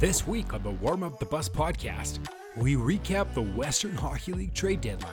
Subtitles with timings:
[0.00, 2.20] This week on the Warm Up the Bus podcast,
[2.56, 5.10] we recap the Western Hockey League trade deadline.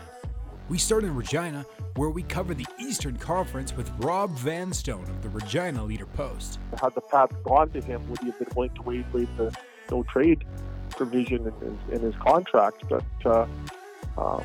[0.70, 1.66] We start in Regina,
[1.96, 6.60] where we cover the Eastern Conference with Rob Vanstone of the Regina Leader Post.
[6.80, 9.52] Had the path gone to him, would he have been willing to waive, waive the
[9.90, 10.46] no trade
[10.92, 12.84] provision in, in, in his contract?
[12.88, 13.48] But uh,
[14.20, 14.44] uh,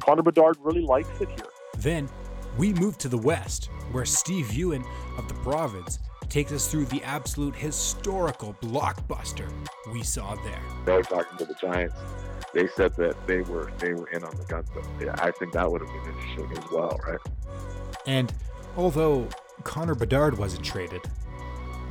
[0.00, 1.48] Connor Bedard really likes it here.
[1.78, 2.06] Then
[2.58, 4.84] we move to the West, where Steve Ewen
[5.16, 9.50] of the Province takes us through the absolute historical blockbuster
[9.92, 10.62] we saw there.
[10.86, 11.96] They were talking to the Giants.
[12.54, 14.84] They said that they were they were in on the Guenther.
[15.00, 17.18] Yeah, I think that would have been interesting as well, right?
[18.06, 18.32] And
[18.76, 19.28] although
[19.64, 21.02] Connor Bedard wasn't traded,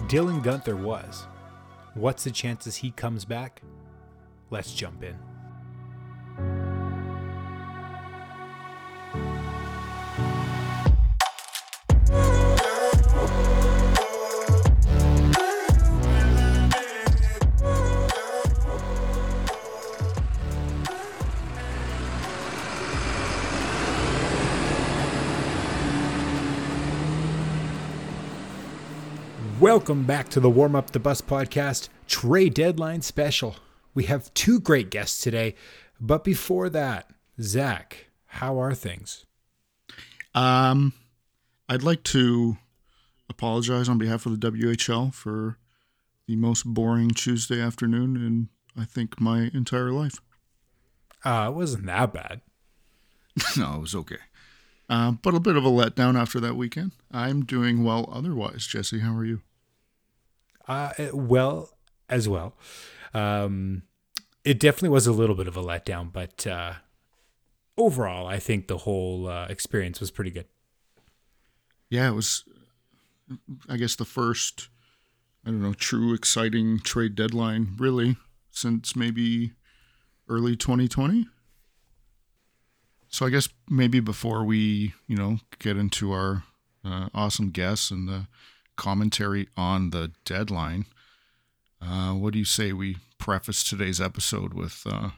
[0.08, 1.28] Dylan Guenther was.
[1.94, 3.62] What's the chances he comes back?
[4.50, 5.16] Let's jump in.
[29.70, 33.58] Welcome back to the Warm Up the Bus podcast trade deadline special.
[33.94, 35.54] We have two great guests today,
[36.02, 39.28] but before that, Zach, how are things?
[40.34, 40.94] Um,
[41.70, 42.58] I'd like to
[43.30, 45.60] apologize on behalf of the WHL for
[46.26, 50.20] the most boring Tuesday afternoon in I think my entire life.
[51.24, 52.42] Uh, it wasn't that bad.
[53.56, 54.18] no, it was okay.
[54.90, 56.94] Uh, but a bit of a letdown after that weekend.
[57.12, 58.66] I'm doing well otherwise.
[58.66, 59.44] Jesse, how are you?
[60.70, 61.72] Uh, well,
[62.10, 62.54] as well.
[63.14, 63.82] Um,
[64.46, 66.74] it definitely was a little bit of a letdown, but uh,
[67.76, 70.46] overall, I think the whole uh, experience was pretty good.
[71.90, 72.44] Yeah, it was.
[73.68, 74.70] I guess the first,
[75.46, 78.18] I don't know, true exciting trade deadline really
[78.52, 79.54] since maybe
[80.28, 81.28] early 2020.
[83.08, 86.44] So I guess maybe before we, you know, get into our
[86.86, 88.28] uh, awesome guests and the
[88.80, 90.86] commentary on the deadline,
[91.82, 95.10] uh, what do you say we preface today's episode with, uh,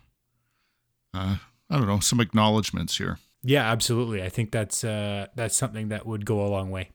[1.14, 1.38] uh,
[1.70, 3.20] I don't know, some acknowledgments here?
[3.44, 4.22] Yeah, absolutely.
[4.22, 6.90] I think that's uh, that's something that would go a long way.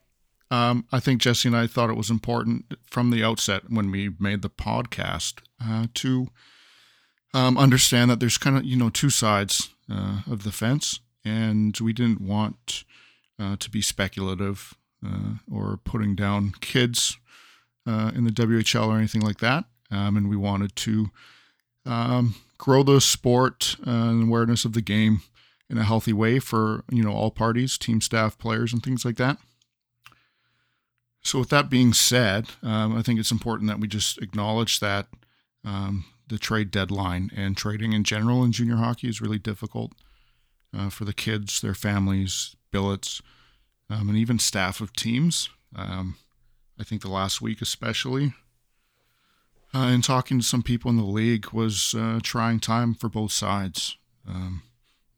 [0.49, 4.11] Um, I think Jesse and I thought it was important from the outset when we
[4.19, 6.27] made the podcast uh, to
[7.33, 11.77] um, understand that there's kind of you know two sides uh, of the fence, and
[11.81, 12.85] we didn't want
[13.39, 14.73] uh, to be speculative
[15.51, 17.17] or putting down kids
[17.87, 19.65] uh, in the WHL or anything like that.
[19.89, 21.09] Um, and we wanted to
[21.85, 25.21] um, grow the sport uh, and awareness of the game
[25.69, 29.17] in a healthy way for you know all parties, team staff, players, and things like
[29.17, 29.37] that.
[31.23, 35.07] So, with that being said, um, I think it's important that we just acknowledge that
[35.65, 39.93] um, the trade deadline and trading in general in junior hockey is really difficult
[40.77, 43.21] uh, for the kids, their families, billets,
[43.89, 45.49] um, and even staff of teams.
[45.75, 46.17] Um,
[46.79, 48.33] I think the last week, especially,
[49.73, 53.31] uh, and talking to some people in the league was uh, trying time for both
[53.31, 53.97] sides.
[54.27, 54.63] Um,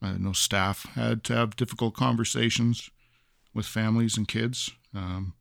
[0.02, 2.90] I know staff had to have difficult conversations
[3.54, 5.34] with families and kids um,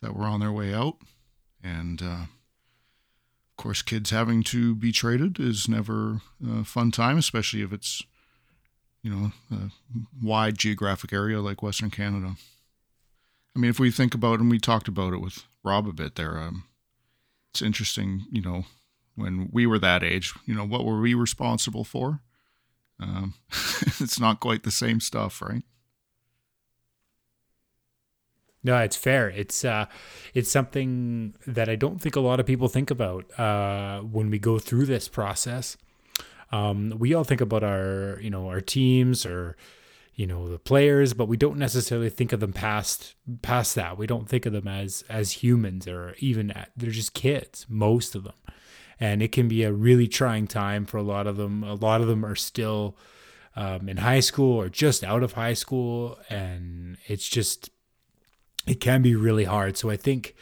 [0.00, 0.96] that were on their way out,
[1.62, 7.62] and uh, of course, kids having to be traded is never a fun time, especially
[7.62, 8.02] if it's
[9.02, 9.70] you know a
[10.22, 12.36] wide geographic area like Western Canada.
[13.54, 15.92] I mean, if we think about it, and we talked about it with Rob a
[15.92, 16.64] bit there, um,
[17.52, 18.64] it's interesting, you know,
[19.16, 22.20] when we were that age, you know, what were we responsible for?
[23.00, 23.34] Um,
[24.00, 25.62] it's not quite the same stuff, right?
[28.62, 29.30] No, it's fair.
[29.30, 29.86] It's uh,
[30.34, 34.38] it's something that I don't think a lot of people think about uh, when we
[34.38, 35.78] go through this process.
[36.52, 39.56] Um, we all think about our, you know, our teams or
[40.20, 43.96] you know the players but we don't necessarily think of them past past that.
[43.96, 48.24] We don't think of them as as humans or even they're just kids most of
[48.24, 48.34] them.
[49.00, 51.64] And it can be a really trying time for a lot of them.
[51.64, 52.98] A lot of them are still
[53.56, 56.18] um, in high school or just out of high school.
[56.28, 57.70] And it's just
[58.66, 59.78] it can be really hard.
[59.78, 60.34] So i think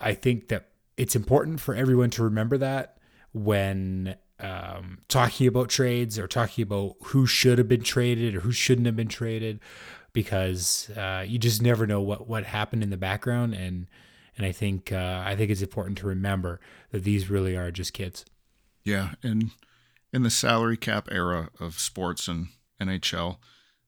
[0.00, 2.98] i think that it's important for everyone to remember that
[3.32, 8.52] when um, talking about trades or talking about who should have been traded or who
[8.52, 9.60] shouldn't have been traded
[10.12, 13.86] because uh, you just never know what, what happened in the background and
[14.36, 16.60] and I think uh, I think it's important to remember
[16.92, 18.24] that these really are just kids.
[18.84, 19.50] Yeah, and
[20.12, 22.46] in the salary cap era of sports and
[22.80, 23.38] NHL,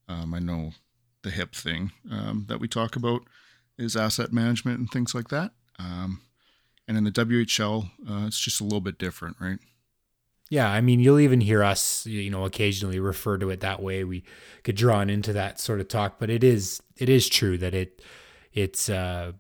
[0.09, 0.73] um, I know
[1.23, 3.23] the hip thing um, that we talk about
[3.79, 5.53] is asset management and things like that.
[5.79, 6.23] Um,
[6.89, 9.61] And in the WHL, uh, it's just a little bit different, right?
[10.51, 14.03] Yeah, I mean, you'll even hear us, you know, occasionally refer to it that way.
[14.03, 14.25] We
[14.65, 18.03] get drawn into that sort of talk, but it is it is true that it
[18.53, 19.31] it's uh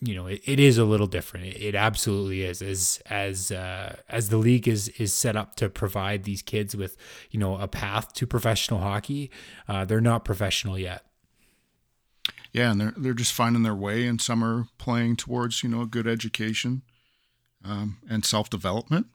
[0.00, 1.46] you know it, it is a little different.
[1.46, 5.68] It, it absolutely is as as uh, as the league is is set up to
[5.68, 6.96] provide these kids with
[7.30, 9.30] you know a path to professional hockey.
[9.68, 11.04] Uh, they're not professional yet.
[12.52, 15.82] Yeah, and they're they're just finding their way, and some are playing towards you know
[15.82, 16.82] a good education
[17.64, 19.06] um, and self development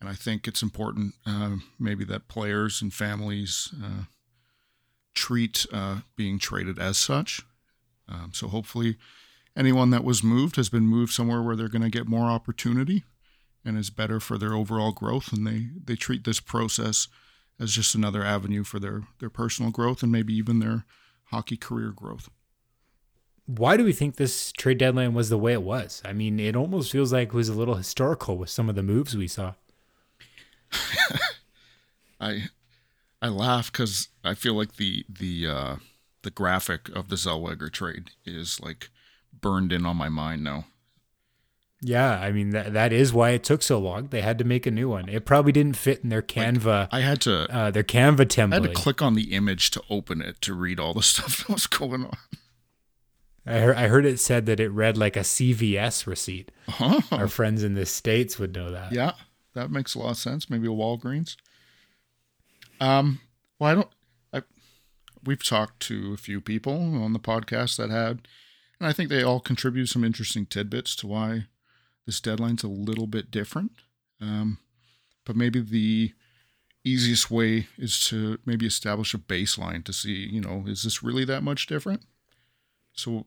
[0.00, 4.04] and I think it's important uh, maybe that players and families uh,
[5.14, 7.42] treat uh, being traded as such.
[8.08, 8.96] Um, so hopefully,
[9.56, 13.04] anyone that was moved has been moved somewhere where they're going to get more opportunity
[13.64, 17.08] and is better for their overall growth, and they they treat this process
[17.60, 20.84] as just another avenue for their their personal growth and maybe even their
[21.24, 22.30] hockey career growth
[23.48, 26.02] why do we think this trade deadline was the way it was?
[26.04, 28.82] I mean, it almost feels like it was a little historical with some of the
[28.82, 29.54] moves we saw.
[32.20, 32.44] I
[33.20, 35.76] I laugh because I feel like the the uh,
[36.22, 38.90] the graphic of the Zellweger trade is like
[39.32, 40.66] burned in on my mind now.
[41.80, 44.08] Yeah, I mean that that is why it took so long.
[44.08, 45.08] They had to make a new one.
[45.08, 46.64] It probably didn't fit in their Canva.
[46.64, 48.52] Like I had to uh, their Canva template.
[48.52, 51.38] I had to click on the image to open it to read all the stuff
[51.38, 52.16] that was going on.
[53.46, 56.50] I heard, I heard it said that it read like a CVS receipt.
[57.10, 58.92] Our friends in the states would know that.
[58.92, 59.12] Yeah,
[59.58, 60.48] that makes a lot of sense.
[60.48, 61.36] Maybe a Walgreens.
[62.80, 63.20] Um,
[63.58, 63.88] well, I don't.
[64.32, 64.42] I
[65.24, 68.28] we've talked to a few people on the podcast that had,
[68.78, 71.46] and I think they all contribute some interesting tidbits to why
[72.06, 73.72] this deadline's a little bit different.
[74.20, 74.58] Um,
[75.26, 76.12] but maybe the
[76.84, 81.24] easiest way is to maybe establish a baseline to see, you know, is this really
[81.24, 82.02] that much different?
[82.92, 83.26] So,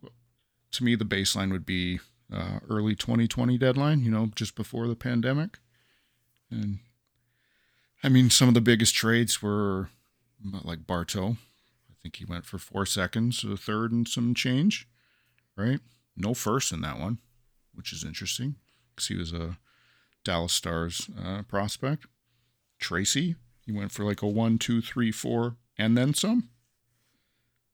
[0.72, 2.00] to me, the baseline would be
[2.34, 4.04] uh, early 2020 deadline.
[4.04, 5.60] You know, just before the pandemic.
[6.51, 6.80] And
[8.03, 9.89] I mean, some of the biggest trades were
[10.63, 11.38] like Bartow.
[11.89, 14.88] I think he went for four seconds, a third, and some change,
[15.56, 15.80] right?
[16.18, 17.19] No first in that one,
[17.74, 18.56] which is interesting
[18.89, 19.57] because he was a
[20.24, 22.06] Dallas Stars uh, prospect.
[22.80, 26.50] Tracy, he went for like a one, two, three, four, and then some.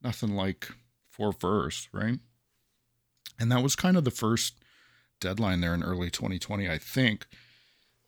[0.02, 0.68] Nothing like
[1.08, 2.18] four first, right?
[3.40, 4.54] And that was kind of the first
[5.20, 7.26] deadline there in early 2020, I think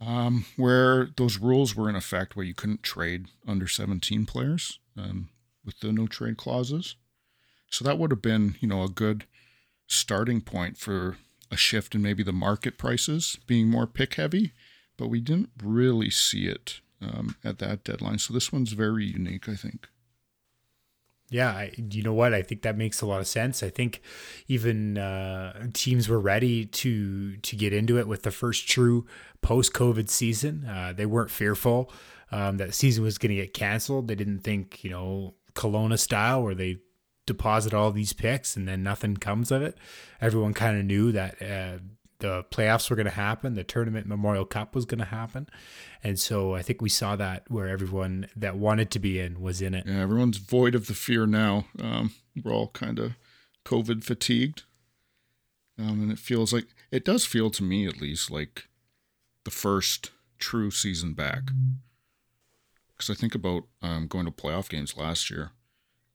[0.00, 5.29] um, where those rules were in effect where you couldn't trade under 17 players um,
[5.64, 6.97] with the no trade clauses.
[7.70, 9.26] So that would have been, you know, a good
[9.87, 11.17] starting point for
[11.50, 14.52] a shift in maybe the market prices being more pick heavy,
[14.97, 18.19] but we didn't really see it um, at that deadline.
[18.19, 19.88] So this one's very unique, I think.
[21.31, 22.35] Yeah, I, you know what?
[22.35, 23.62] I think that makes a lot of sense.
[23.62, 24.03] I think
[24.49, 29.06] even uh, teams were ready to to get into it with the first true
[29.41, 30.67] post COVID season.
[30.67, 31.91] Uh, they weren't fearful
[32.32, 34.09] um, that season was going to get canceled.
[34.09, 36.79] They didn't think, you know, Kelowna style where they
[37.27, 39.77] deposit all these picks and then nothing comes of it.
[40.21, 41.79] Everyone kind of knew that uh,
[42.20, 45.49] the playoffs were going to happen, the tournament Memorial Cup was going to happen.
[46.02, 49.61] And so I think we saw that where everyone that wanted to be in was
[49.61, 49.84] in it.
[49.87, 51.67] Yeah, everyone's void of the fear now.
[51.81, 52.12] Um,
[52.43, 53.12] we're all kind of
[53.64, 54.62] COVID fatigued.
[55.78, 58.69] Um, and it feels like, it does feel to me at least like
[59.44, 61.50] the first true season back.
[62.96, 65.53] Because I think about um, going to playoff games last year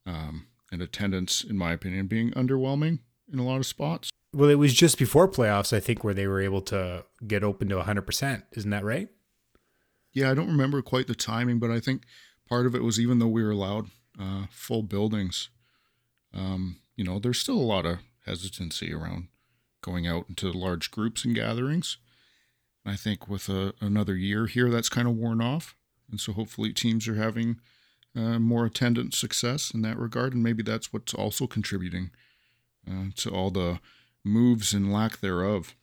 [0.06, 3.00] um, and attendance, in my opinion, being underwhelming
[3.32, 4.10] in a lot of spots.
[4.32, 7.68] Well, it was just before playoffs, I think, where they were able to get open
[7.68, 8.42] to 100%.
[8.52, 9.08] Isn't that right?
[10.12, 12.04] Yeah, I don't remember quite the timing, but I think
[12.48, 13.86] part of it was even though we were allowed
[14.20, 15.50] uh, full buildings,
[16.34, 19.28] um, you know, there's still a lot of hesitancy around
[19.82, 21.98] going out into large groups and gatherings.
[22.84, 25.74] I think with a, another year here, that's kind of worn off.
[26.10, 27.56] And so hopefully teams are having
[28.16, 30.34] uh, more attendance success in that regard.
[30.34, 32.10] And maybe that's what's also contributing
[32.88, 33.80] uh, to all the
[34.26, 35.74] moves and lack thereof.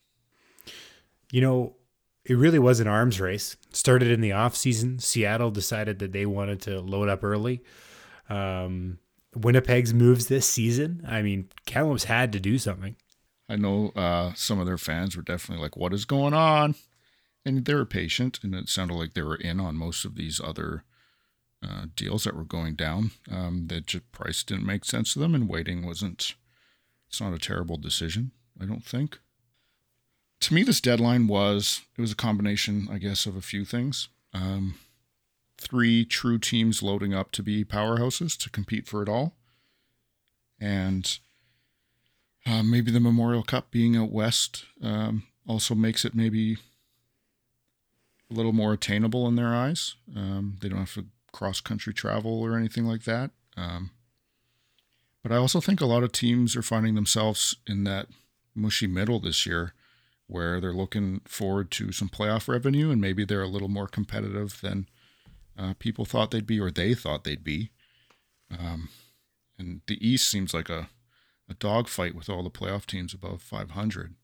[1.31, 1.75] You know,
[2.25, 3.57] it really was an arms race.
[3.71, 4.99] Started in the off season.
[4.99, 7.63] Seattle decided that they wanted to load up early.
[8.29, 8.99] Um,
[9.35, 11.03] Winnipeg's moves this season.
[11.07, 12.95] I mean, Kamloops had to do something.
[13.49, 16.75] I know uh, some of their fans were definitely like, "What is going on?"
[17.45, 20.39] And they were patient, and it sounded like they were in on most of these
[20.39, 20.85] other
[21.61, 23.11] uh, deals that were going down.
[23.29, 26.35] Um, the price didn't make sense to them, and waiting wasn't
[27.13, 29.19] it's not a terrible decision, I don't think.
[30.39, 34.09] To me, this deadline was it was a combination, I guess, of a few things.
[34.33, 34.79] Um,
[35.59, 39.35] three true teams loading up to be powerhouses to compete for it all,
[40.59, 41.19] and
[42.47, 46.53] uh, maybe the Memorial Cup being out west um, also makes it maybe
[48.31, 49.97] a little more attainable in their eyes.
[50.15, 53.29] Um, they don't have to cross country travel or anything like that.
[53.55, 53.91] Um,
[55.23, 58.07] but I also think a lot of teams are finding themselves in that
[58.53, 59.73] mushy middle this year
[60.27, 64.59] where they're looking forward to some playoff revenue and maybe they're a little more competitive
[64.61, 64.87] than
[65.57, 67.69] uh, people thought they'd be or they thought they'd be.
[68.51, 68.89] Um,
[69.57, 70.89] and the East seems like a,
[71.49, 74.15] a dogfight with all the playoff teams above 500.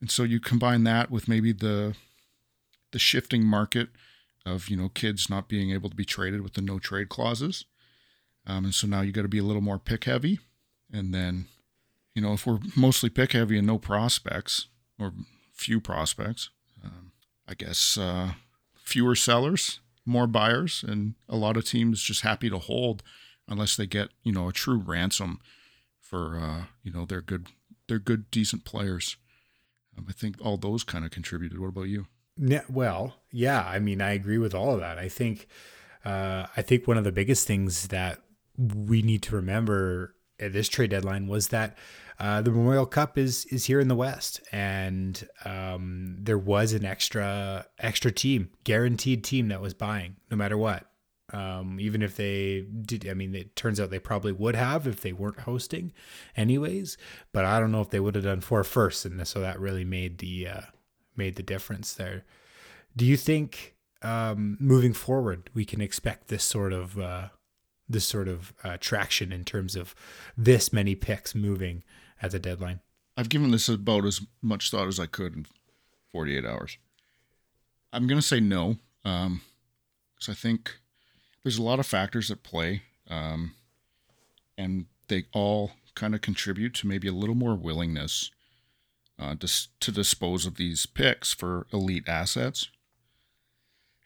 [0.00, 1.94] And so you combine that with maybe the
[2.90, 3.88] the shifting market
[4.44, 7.64] of you know kids not being able to be traded with the no trade clauses,
[8.46, 10.40] um, and so now you got to be a little more pick heavy,
[10.92, 11.46] and then
[12.14, 14.68] you know if we're mostly pick heavy and no prospects
[14.98, 15.12] or
[15.52, 16.50] few prospects,
[16.84, 17.12] um,
[17.48, 18.32] I guess uh,
[18.74, 23.02] fewer sellers, more buyers, and a lot of teams just happy to hold
[23.48, 25.40] unless they get you know a true ransom
[26.00, 27.46] for uh, you know their good
[27.88, 29.16] they're good decent players.
[29.96, 31.58] Um, I think all those kind of contributed.
[31.58, 32.06] What about you?
[32.36, 33.62] Yeah, well, yeah.
[33.66, 34.98] I mean, I agree with all of that.
[34.98, 35.46] I think,
[36.04, 38.20] uh, I think one of the biggest things that
[38.74, 41.76] we need to remember at this trade deadline was that
[42.18, 46.84] uh, the Memorial Cup is is here in the West, and um, there was an
[46.84, 50.86] extra extra team, guaranteed team that was buying no matter what.
[51.32, 55.00] Um, even if they did, I mean, it turns out they probably would have if
[55.00, 55.92] they weren't hosting,
[56.36, 56.98] anyways.
[57.32, 59.84] But I don't know if they would have done four first, and so that really
[59.84, 60.60] made the uh,
[61.16, 62.24] made the difference there.
[62.94, 67.28] Do you think um, moving forward we can expect this sort of uh,
[67.92, 69.94] this sort of uh, traction in terms of
[70.36, 71.82] this many picks moving
[72.20, 72.80] at the deadline?
[73.16, 75.46] I've given this about as much thought as I could in
[76.12, 76.78] 48 hours.
[77.92, 79.40] I'm going to say no, because um,
[80.28, 80.78] I think
[81.42, 83.54] there's a lot of factors at play, um,
[84.56, 88.30] and they all kind of contribute to maybe a little more willingness
[89.18, 92.68] uh, to, to dispose of these picks for elite assets.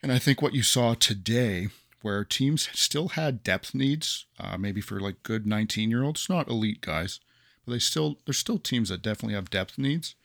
[0.03, 1.69] And I think what you saw today,
[2.07, 6.47] where teams still had depth needs, uh, maybe for like good 19 year olds, not
[6.47, 7.19] elite guys,
[7.65, 10.15] but they still there's still teams that definitely have depth needs.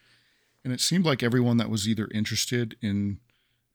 [0.63, 3.19] And it seemed like everyone that was either interested in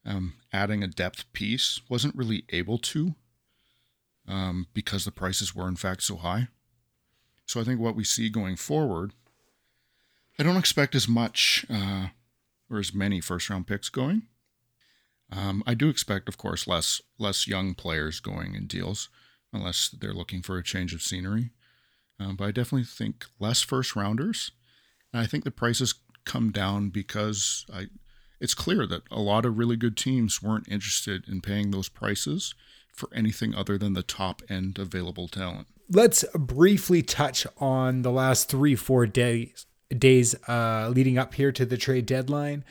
[0.05, 3.15] um, adding a depth piece wasn't really able to
[4.25, 6.47] um, because the prices were in fact so high.
[7.45, 9.11] So I think what we see going forward,
[10.39, 12.07] I don't expect as much uh,
[12.71, 14.27] or as many first round picks going.
[15.31, 19.09] Um, I do expect, of course, less less young players going in deals,
[19.51, 21.51] unless they're looking for a change of scenery.
[22.19, 24.51] Um, but I definitely think less first rounders.
[25.13, 27.87] And I think the prices come down because I,
[28.39, 32.55] it's clear that a lot of really good teams weren't interested in paying those prices
[32.91, 35.67] for anything other than the top end available talent.
[35.89, 39.65] Let's briefly touch on the last three, four days
[39.97, 42.65] days uh, leading up here to the trade deadline.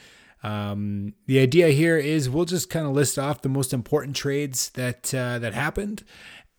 [0.47, 4.71] Um, the idea here is we'll just kind of list off the most important trades
[4.71, 6.05] that uh, that happened,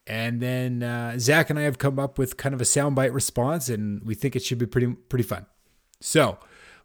[0.05, 3.69] and then uh, Zach and I have come up with kind of a soundbite response,
[3.69, 5.45] and we think it should be pretty pretty fun.
[6.01, 6.37] So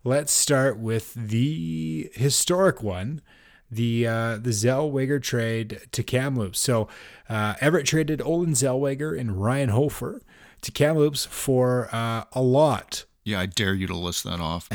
[0.04, 3.20] let's start with the historic one
[3.68, 6.60] the uh, the Zellweger trade to Kamloops.
[6.60, 6.86] So
[7.28, 10.22] uh, Everett traded Olen Zellweger and Ryan Hofer
[10.60, 13.06] to Kamloops for uh, a lot.
[13.24, 14.68] Yeah, I dare you to list that off.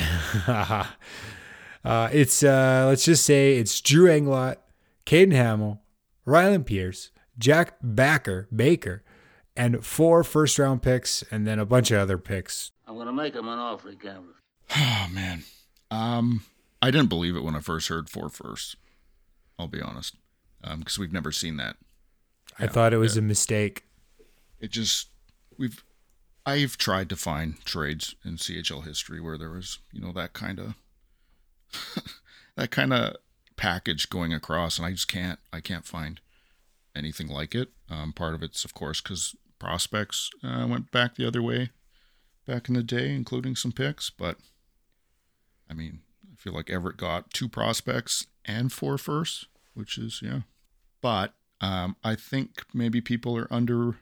[1.88, 4.58] uh, it's uh, let's just say it's Drew Englot,
[5.06, 5.82] Caden Hamill,
[6.27, 9.06] Rylan Pierce, Jack Backer Baker,
[9.56, 12.72] and four first round picks, and then a bunch of other picks.
[12.86, 14.41] I'm gonna make him an offer, Kamloops.
[14.75, 15.44] Oh man,
[15.89, 16.44] um,
[16.82, 18.75] I didn't believe it when I first heard four first.
[19.58, 20.17] I'll be honest,
[20.62, 21.77] because um, we've never seen that.
[22.60, 23.22] I yeah, thought it was yeah.
[23.22, 23.86] a mistake.
[24.60, 25.08] It just
[25.58, 25.86] we've
[26.46, 30.60] I've tried to find trades in CHL history where there was you know that kind
[30.60, 30.74] of
[32.55, 33.17] that kind of
[33.55, 36.19] package going across, and I just can't I can't find
[36.96, 37.69] anything like it.
[37.89, 41.72] Um, part of it's of course because prospects uh, went back the other way
[42.46, 44.38] back in the day, including some picks, but
[45.69, 46.00] I mean
[46.31, 50.41] I feel like Everett got two prospects and four firsts, which is yeah.
[51.01, 53.98] But um, I think maybe people are under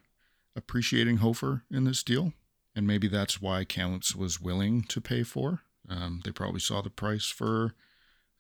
[0.56, 2.34] appreciating Hofer in this deal,
[2.76, 5.62] and maybe that's why Kamloops was willing to pay for.
[5.90, 7.74] Um, they probably saw the price for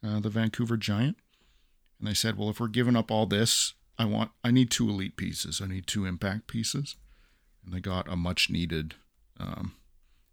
[0.04, 1.18] uh, the Vancouver Giant,
[2.00, 4.90] and they said, "Well, if we're giving up all this, I want I need two
[4.90, 5.62] elite pieces.
[5.62, 6.96] I need two impact pieces."
[7.64, 8.96] And they got a much needed
[9.40, 9.74] um,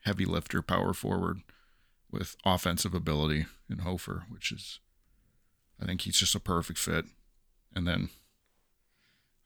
[0.05, 1.41] heavy lifter power forward
[2.11, 4.81] with offensive ability in Hofer, which is
[5.81, 7.07] I think he's just a perfect fit.
[7.75, 8.11] And then,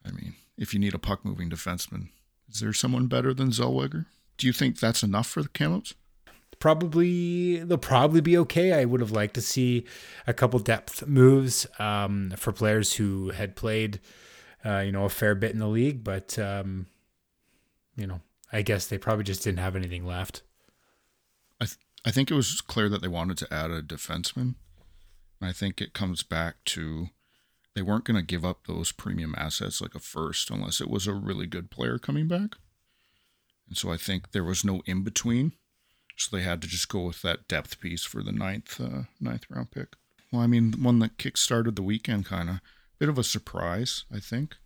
[0.05, 2.09] I mean, if you need a puck moving defenseman,
[2.51, 4.07] is there someone better than Zellweger?
[4.37, 5.95] Do you think that's enough for the Kamloops?
[6.59, 8.73] Probably they'll probably be okay.
[8.73, 9.85] I would have liked to see
[10.27, 14.01] a couple depth moves um, for players who had played,
[14.65, 16.87] uh, you know, a fair bit in the league, but um,
[17.97, 18.21] you know,
[18.53, 20.43] I guess they probably just didn't have anything left.
[21.61, 24.55] I th- I think it was clear that they wanted to add a defenseman.
[25.41, 27.09] And I think it comes back to
[27.75, 31.07] they weren't going to give up those premium assets like a first unless it was
[31.07, 32.57] a really good player coming back.
[33.69, 35.53] And so I think there was no in between.
[36.17, 39.45] So they had to just go with that depth piece for the ninth uh, ninth
[39.51, 39.97] round pick.
[40.33, 42.61] Well, I mean, one that kick started the weekend, kind of
[42.99, 44.57] bit of a surprise, I think,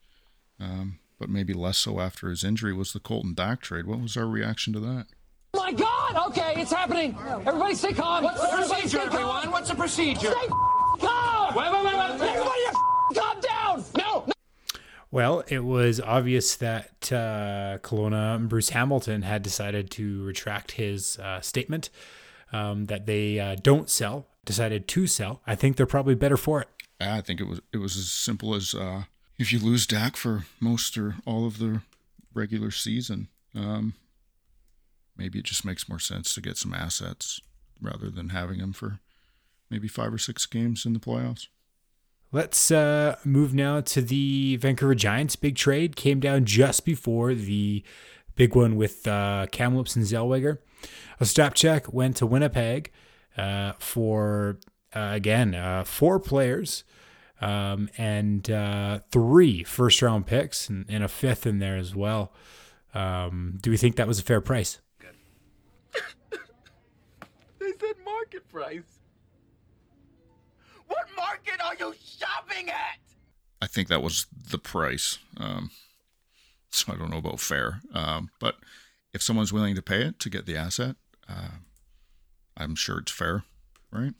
[0.60, 3.86] um, but maybe less so after his injury was the Colton Dach trade.
[3.86, 5.06] What was our reaction to that?
[5.52, 6.28] Oh my God!
[6.28, 7.16] Okay, it's happening.
[7.44, 8.22] Everybody, stay calm.
[8.22, 9.50] What's the Everybody procedure, stay everyone?
[9.50, 10.30] What's the procedure?
[10.30, 10.48] Stay
[11.00, 11.54] calm.
[11.56, 11.89] Wait, wait, wait,
[15.12, 21.18] Well, it was obvious that uh, Kelowna and Bruce Hamilton had decided to retract his
[21.18, 21.90] uh, statement
[22.52, 25.42] um, that they uh, don't sell, decided to sell.
[25.46, 26.68] I think they're probably better for it.
[27.00, 29.04] I think it was it was as simple as uh,
[29.38, 31.80] if you lose Dach for most or all of the
[32.34, 33.94] regular season, um,
[35.16, 37.40] maybe it just makes more sense to get some assets
[37.80, 39.00] rather than having him for
[39.70, 41.46] maybe five or six games in the playoffs.
[42.32, 45.34] Let's uh, move now to the Vancouver Giants.
[45.34, 47.82] Big trade came down just before the
[48.36, 50.58] big one with uh, Kamloops and Zellweger.
[51.20, 52.92] Ostapchuk went to Winnipeg
[53.36, 54.60] uh, for,
[54.94, 56.84] uh, again, uh, four players
[57.40, 62.32] um, and uh, three first round picks and, and, a fifth in there as well.
[62.94, 64.78] Um, do we think that was a fair price?
[67.58, 68.99] they said market price.
[70.90, 72.98] What market are you shopping at?
[73.62, 75.18] I think that was the price.
[75.36, 75.70] Um,
[76.70, 78.56] so I don't know about fair, um, but
[79.12, 80.96] if someone's willing to pay it to get the asset,
[81.28, 81.58] uh,
[82.56, 83.44] I'm sure it's fair,
[83.92, 84.14] right?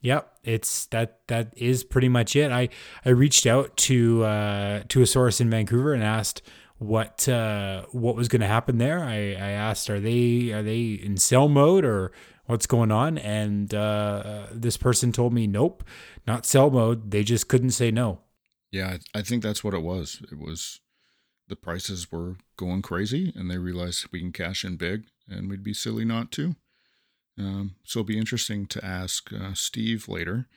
[0.00, 2.50] Yep, it's that that is pretty much it.
[2.50, 2.68] I
[3.04, 6.42] I reached out to uh, to a source in Vancouver and asked
[6.78, 9.02] what uh, what was going to happen there.
[9.02, 12.12] I, I asked, are they are they in sell mode or
[12.46, 13.18] what's going on?
[13.18, 15.84] And uh, this person told me, nope,
[16.26, 17.10] not sell mode.
[17.10, 18.20] They just couldn't say no.
[18.70, 20.20] Yeah, I think that's what it was.
[20.32, 20.80] It was
[21.48, 25.62] the prices were going crazy, and they realized we can cash in big, and we'd
[25.62, 26.56] be silly not to.
[27.38, 30.48] Um, so it'll be interesting to ask uh, Steve later,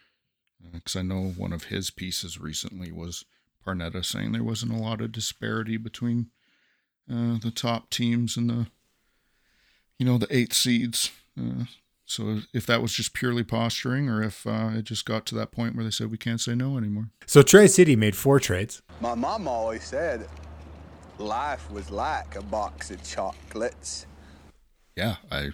[0.71, 3.25] because uh, I know one of his pieces recently was
[3.65, 6.27] Parneta saying there wasn't a lot of disparity between
[7.11, 8.67] uh, the top teams and the,
[9.99, 11.11] you know, the eight seeds.
[11.37, 11.65] Uh,
[12.05, 15.51] so if that was just purely posturing, or if uh, it just got to that
[15.51, 17.09] point where they said we can't say no anymore.
[17.25, 18.81] So Tri-City made four trades.
[19.01, 20.27] My mom always said
[21.19, 24.05] life was like a box of chocolates.
[24.95, 25.49] Yeah, I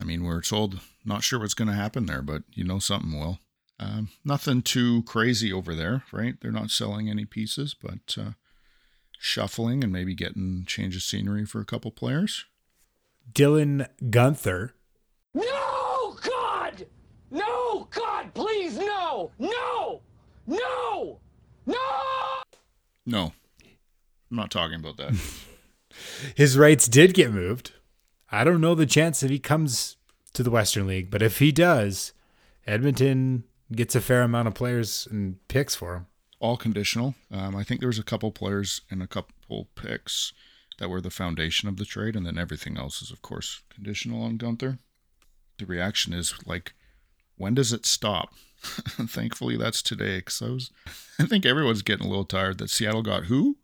[0.00, 3.18] I mean, we're told not sure what's going to happen there, but you know something
[3.18, 3.38] will.
[3.80, 6.34] Um, nothing too crazy over there, right?
[6.40, 8.30] They're not selling any pieces, but uh,
[9.18, 12.44] shuffling and maybe getting change of scenery for a couple players.
[13.32, 14.72] Dylan Guenther.
[15.34, 16.86] No, God!
[17.30, 19.30] No, God, please, no!
[19.38, 20.00] No!
[20.46, 21.20] No!
[21.66, 21.74] No!
[23.04, 23.32] No,
[24.30, 25.18] I'm not talking about that.
[26.34, 27.72] His rights did get moved.
[28.30, 29.96] I don't know the chance that he comes
[30.34, 32.12] to the Western League, but if he does,
[32.66, 36.06] Edmonton gets a fair amount of players and picks for him.
[36.40, 37.14] All conditional.
[37.32, 40.32] Um, I think there was a couple players and a couple picks
[40.78, 44.22] that were the foundation of the trade, and then everything else is, of course, conditional
[44.22, 44.78] on Guenther.
[45.58, 46.74] The reaction is like,
[47.36, 48.34] when does it stop?
[48.62, 50.70] Thankfully, that's today, because I was,
[51.18, 53.56] I think everyone's getting a little tired that Seattle got who?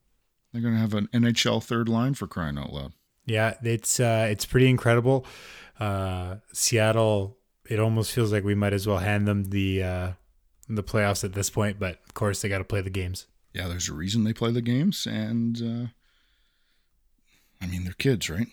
[0.53, 2.93] They're going to have an NHL third line for crying out loud.
[3.27, 5.27] Yeah, it's uh, it's pretty incredible.
[5.81, 10.13] Uh, Seattle, it almost feels like we might as well hand them the uh,
[10.69, 13.27] the playoffs at this point, but of course they got to play the games.
[13.53, 15.87] Yeah, there's a reason they play the games, and uh,
[17.61, 18.49] I mean they're kids, right?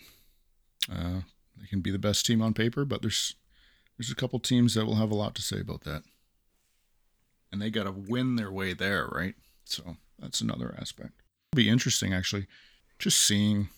[1.62, 3.36] They can be the best team on paper, but there's
[3.98, 6.04] there's a couple teams that will have a lot to say about that,
[7.52, 9.36] and they got to win their way there, right?
[9.64, 11.22] So that's another aspect.
[11.52, 12.48] It'll be interesting, actually,
[12.98, 13.70] just seeing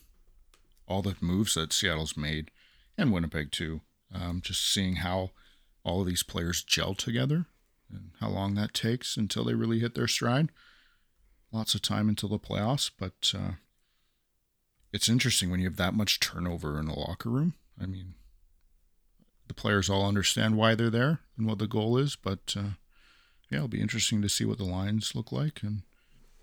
[0.88, 2.52] all the moves that Seattle's made
[2.98, 3.82] and Winnipeg too.
[4.13, 5.32] Um, just seeing how
[5.84, 7.48] all of these players gel together
[7.89, 10.50] and how long that takes until they really hit their stride.
[11.52, 13.54] Lots of time until the playoffs, but uh,
[14.91, 17.56] it's interesting when you have that much turnover in the locker room.
[17.82, 18.16] I mean,
[19.48, 22.76] the players all understand why they're there and what the goal is, but uh,
[23.50, 25.62] yeah, it'll be interesting to see what the lines look like.
[25.64, 25.82] And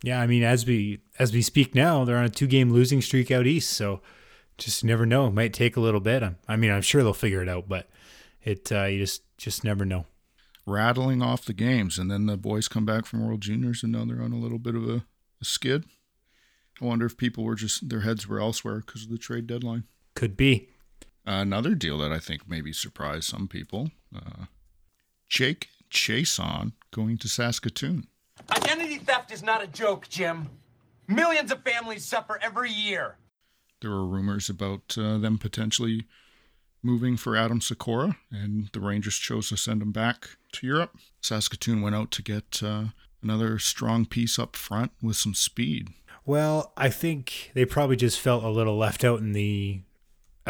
[0.02, 3.02] yeah, I mean, as we as we speak now, they're on a two game losing
[3.02, 4.00] streak out east, so
[4.58, 5.26] just never know.
[5.26, 6.22] It might take a little bit.
[6.46, 7.88] I mean, I'm sure they'll figure it out, but
[8.42, 10.06] it uh, you just just never know.
[10.66, 14.04] Rattling off the games, and then the boys come back from World Juniors, and now
[14.04, 15.04] they're on a little bit of a,
[15.40, 15.84] a skid.
[16.80, 19.84] I wonder if people were just their heads were elsewhere because of the trade deadline.
[20.14, 20.68] Could be.
[21.26, 24.46] Another deal that I think maybe surprised some people: uh,
[25.28, 28.06] Jake Chiasson going to Saskatoon.
[28.50, 30.48] Identity theft is not a joke, Jim.
[31.06, 33.16] Millions of families suffer every year.
[33.80, 36.06] There were rumors about uh, them potentially
[36.82, 40.96] moving for Adam Sykora, and the Rangers chose to send him back to Europe.
[41.20, 42.84] Saskatoon went out to get uh,
[43.22, 45.88] another strong piece up front with some speed.
[46.24, 49.80] Well, I think they probably just felt a little left out in the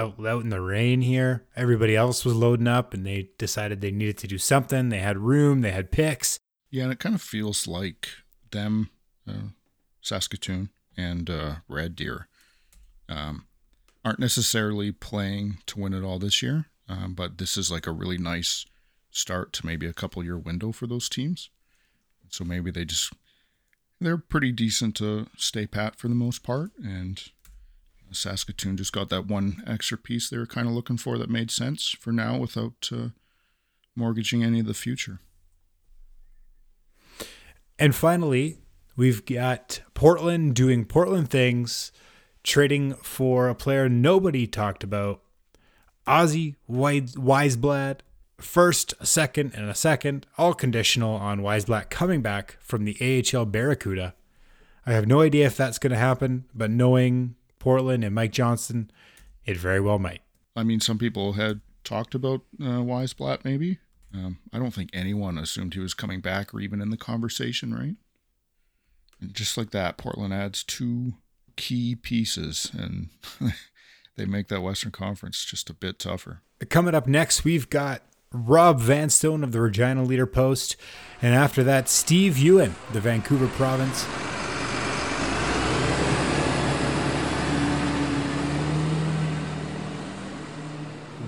[0.00, 1.46] out, out in the rain here.
[1.54, 4.88] Everybody else was loading up, and they decided they needed to do something.
[4.88, 6.38] They had room, they had picks.
[6.70, 8.08] Yeah, and it kind of feels like
[8.50, 8.90] them,
[9.28, 9.50] uh,
[10.00, 12.28] Saskatoon and uh, Red Deer,
[13.08, 13.46] um,
[14.04, 17.92] aren't necessarily playing to win it all this year, um, but this is like a
[17.92, 18.64] really nice
[19.10, 21.50] start to maybe a couple year window for those teams.
[22.28, 23.12] So maybe they just
[24.00, 27.22] they're pretty decent to stay pat for the most part, and
[28.12, 31.50] Saskatoon just got that one extra piece they were kind of looking for that made
[31.50, 33.08] sense for now without uh,
[33.94, 35.20] mortgaging any of the future.
[37.78, 38.58] And finally,
[38.96, 41.92] we've got Portland doing Portland things,
[42.42, 45.22] trading for a player nobody talked about,
[46.06, 48.00] Ozzy Wiesblatt.
[48.38, 53.44] First, a second, and a second, all conditional on Wiesblatt coming back from the AHL
[53.44, 54.14] Barracuda.
[54.86, 58.90] I have no idea if that's going to happen, but knowing Portland and Mike Johnston,
[59.44, 60.22] it very well might.
[60.56, 62.82] I mean, some people had talked about uh,
[63.44, 63.78] maybe.
[64.12, 67.72] Um, I don't think anyone assumed he was coming back or even in the conversation,
[67.72, 67.94] right?
[69.20, 71.14] And just like that, Portland adds two
[71.56, 73.10] key pieces and
[74.16, 76.42] they make that Western Conference just a bit tougher.
[76.68, 80.76] Coming up next, we've got Rob Vanstone of the Regina Leader Post,
[81.20, 84.06] and after that, Steve Ewen, the Vancouver Province.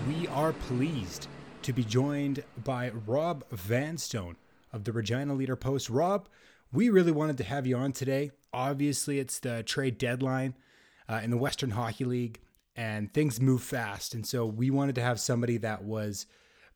[0.07, 1.29] We are pleased
[1.61, 4.37] to be joined by Rob Vanstone
[4.73, 5.91] of the Regina Leader Post.
[5.91, 6.31] Rob,
[6.73, 8.31] we really wanted to have you on today.
[8.55, 10.55] Obviously, it's the trade deadline
[11.11, 12.41] uh, in the Western Hockey League,
[12.75, 14.15] and things move fast.
[14.15, 16.25] And so we wanted to have somebody that was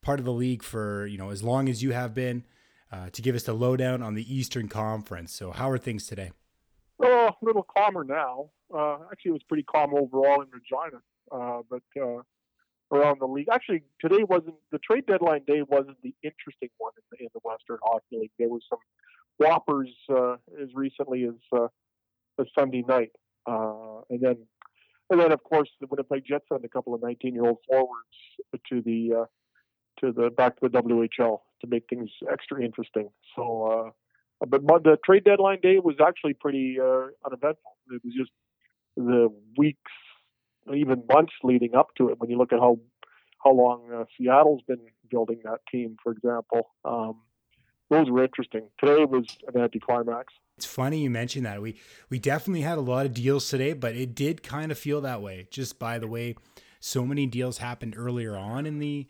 [0.03, 2.45] part of the league for you know as long as you have been
[2.93, 5.33] uh, to give us the lowdown on the Eastern Conference.
[5.33, 6.33] So how are things today?
[7.03, 8.51] Oh, a little calmer now.
[8.73, 11.01] Uh, actually, it was pretty calm overall in Regina,
[11.33, 12.21] uh, but uh,
[12.93, 13.49] around the league.
[13.53, 15.63] Actually, today wasn't the trade deadline day.
[15.63, 18.31] wasn't the interesting one in the, in the Western Hockey League.
[18.39, 18.79] There were some
[19.39, 21.69] whoppers uh, as recently as uh,
[22.59, 23.13] Sunday night,
[23.47, 24.37] and then
[25.11, 27.99] and then of course the Winnipeg Jets sent a couple of 19 year old forwards
[28.69, 29.27] to the
[30.01, 33.09] to the back to the WHL to make things extra interesting.
[33.35, 33.93] So,
[34.41, 37.77] uh, but the trade deadline day was actually pretty uh, uneventful.
[37.91, 38.31] It was just
[38.97, 39.93] the weeks,
[40.75, 42.21] even months leading up to it.
[42.21, 42.79] When you look at how
[43.43, 47.21] how long uh, Seattle's been building that team, for example, um,
[47.91, 48.69] those were interesting.
[48.79, 50.33] Today was an anticlimax.
[50.57, 51.61] It's funny you mentioned that.
[51.61, 51.77] We
[52.11, 55.23] we definitely had a lot of deals today, but it did kind of feel that
[55.23, 56.35] way just by the way
[56.81, 59.07] so many deals happened earlier on in the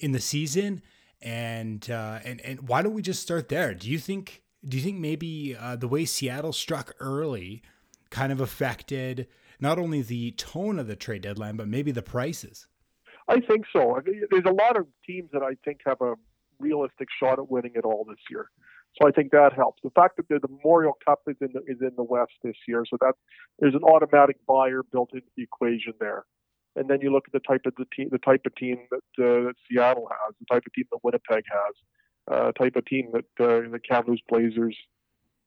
[0.00, 0.82] in the season.
[1.20, 3.74] And uh, and and why don't we just start there?
[3.74, 7.62] Do you think do you think maybe uh, the way Seattle struck early
[8.10, 9.28] kind of affected
[9.60, 12.66] not only the tone of the trade deadline, but maybe the prices?
[13.28, 14.00] I think so.
[14.30, 16.14] There's a lot of teams that I think have a
[16.58, 18.50] realistic shot at winning it all this year.
[19.00, 19.82] So I think that helps.
[19.82, 22.84] The fact that the Memorial Cup is in the, is in the West this year,
[22.88, 23.14] so that
[23.58, 26.24] there's an automatic buyer built into the equation there
[26.78, 29.24] and then you look at the type of the team, the type of team that,
[29.24, 31.74] uh, that Seattle has, the type of team that Winnipeg has,
[32.30, 34.76] uh, type of team that uh, the Cavaliers Blazers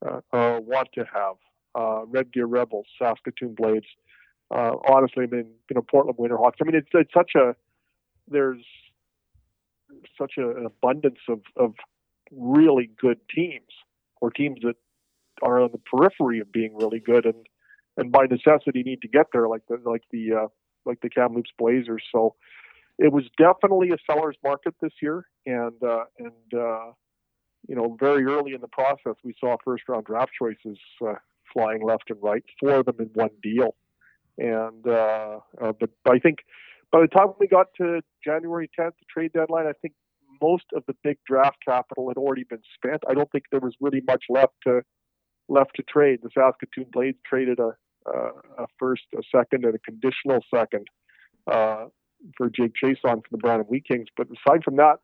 [0.05, 1.35] uh, uh, want to have.
[1.75, 3.85] Uh, Red Deer Rebels, Saskatoon Blades.
[4.49, 6.55] Uh, honestly, I mean, you know, Portland Winterhawks.
[6.61, 7.55] I mean, it's it's such a
[8.27, 8.63] there's
[10.17, 11.73] such a, an abundance of of
[12.31, 13.71] really good teams
[14.21, 14.75] or teams that
[15.41, 17.47] are on the periphery of being really good and
[17.97, 20.47] and by necessity need to get there, like the like the uh,
[20.85, 22.03] like the Kamloops Blazers.
[22.11, 22.35] So
[22.97, 26.91] it was definitely a seller's market this year, and uh, and uh,
[27.67, 31.15] you know very early in the process we saw first round draft choices uh,
[31.53, 33.75] flying left and right, four of them in one deal,
[34.37, 36.39] and uh, uh, but I think
[36.91, 39.93] by the time we got to January 10th, the trade deadline, I think
[40.41, 43.01] most of the big draft capital had already been spent.
[43.09, 44.81] I don't think there was really much left to
[45.47, 46.19] left to trade.
[46.23, 47.71] The Saskatoon Blades traded a
[48.05, 50.87] uh, a first, a second, and a conditional second
[51.51, 51.85] uh,
[52.37, 54.07] for Jake Chiasson for the Brandon Wheat Kings.
[54.17, 54.97] But aside from that,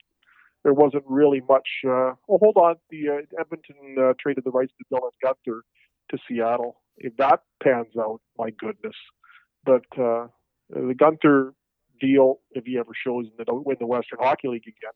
[0.63, 1.67] there wasn't really much.
[1.85, 2.75] Uh, oh, hold on.
[2.89, 5.61] The uh, Edmonton uh, traded the rights to Dylan Guenther
[6.09, 6.77] to Seattle.
[6.97, 8.95] If that pans out, my goodness.
[9.65, 10.27] But uh,
[10.69, 11.51] the Guenther
[11.99, 14.93] deal, if he ever shows in the win the Western Hockey League again,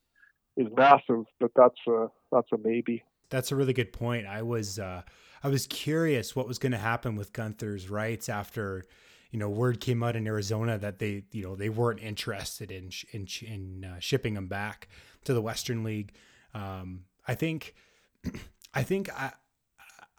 [0.57, 1.25] is massive.
[1.39, 3.03] But that's a that's a maybe.
[3.29, 4.25] That's a really good point.
[4.27, 5.03] I was uh,
[5.43, 8.85] I was curious what was going to happen with Guenther's rights after
[9.31, 12.91] you know word came out in Arizona that they you know they weren't interested in
[13.11, 14.87] in in uh, shipping him back
[15.23, 16.13] to the Western League.
[16.53, 17.75] Um, I think
[18.73, 19.33] I think I,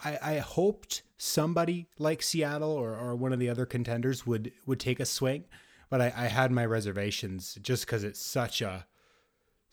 [0.04, 4.80] I I hoped somebody like Seattle or, or one of the other contenders would would
[4.80, 5.44] take a swing,
[5.90, 8.86] but I, I had my reservations just because it's such a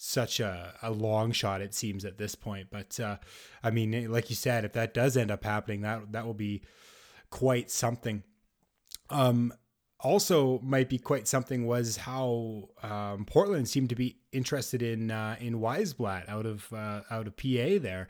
[0.02, 2.68] such a, a long shot it seems at this point.
[2.72, 3.18] But uh,
[3.62, 6.62] I mean, like you said, if that does end up happening, that that will be
[7.30, 8.24] quite something.
[9.10, 9.54] Um,
[10.00, 15.36] also, might be quite something was how um, Portland seemed to be interested in uh,
[15.40, 18.08] in Wiesblatt out of uh, out of PA there.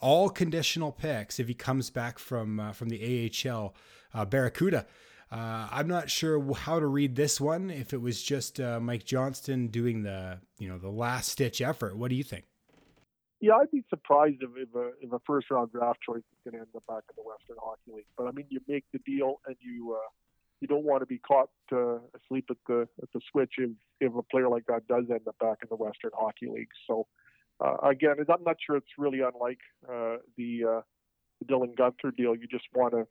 [0.00, 3.74] All conditional picks if he comes back from uh, from the AHL
[4.14, 4.86] uh, Barracuda.
[5.30, 7.70] Uh, I'm not sure how to read this one.
[7.70, 11.96] If it was just uh, Mike Johnston doing the you know the last stitch effort,
[11.96, 12.46] what do you think?
[13.40, 16.54] Yeah, I'd be surprised if, if, a, if a first round draft choice is going
[16.54, 18.06] to end up back in the Western Hockey League.
[18.16, 20.08] But I mean, you make the deal and you uh,
[20.60, 24.14] you don't want to be caught uh, asleep at the at the switch if if
[24.14, 26.68] a player like that does end up back in the Western Hockey League.
[26.86, 27.06] So
[27.60, 30.80] uh, again, I'm not sure it's really unlike uh, the, uh,
[31.40, 32.34] the Dylan Guenther deal.
[32.34, 33.06] You just want to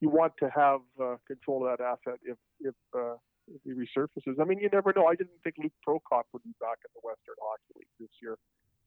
[0.00, 3.14] you want to have uh, control of that asset if if uh,
[3.48, 4.40] if he resurfaces.
[4.40, 5.06] I mean, you never know.
[5.06, 8.38] I didn't think Luke Prokop would be back in the Western Hockey League this year,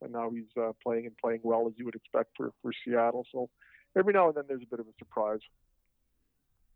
[0.01, 0.45] and now he's
[0.81, 3.25] playing and playing well as you would expect for for Seattle.
[3.31, 3.49] So
[3.97, 5.41] every now and then there's a bit of a surprise.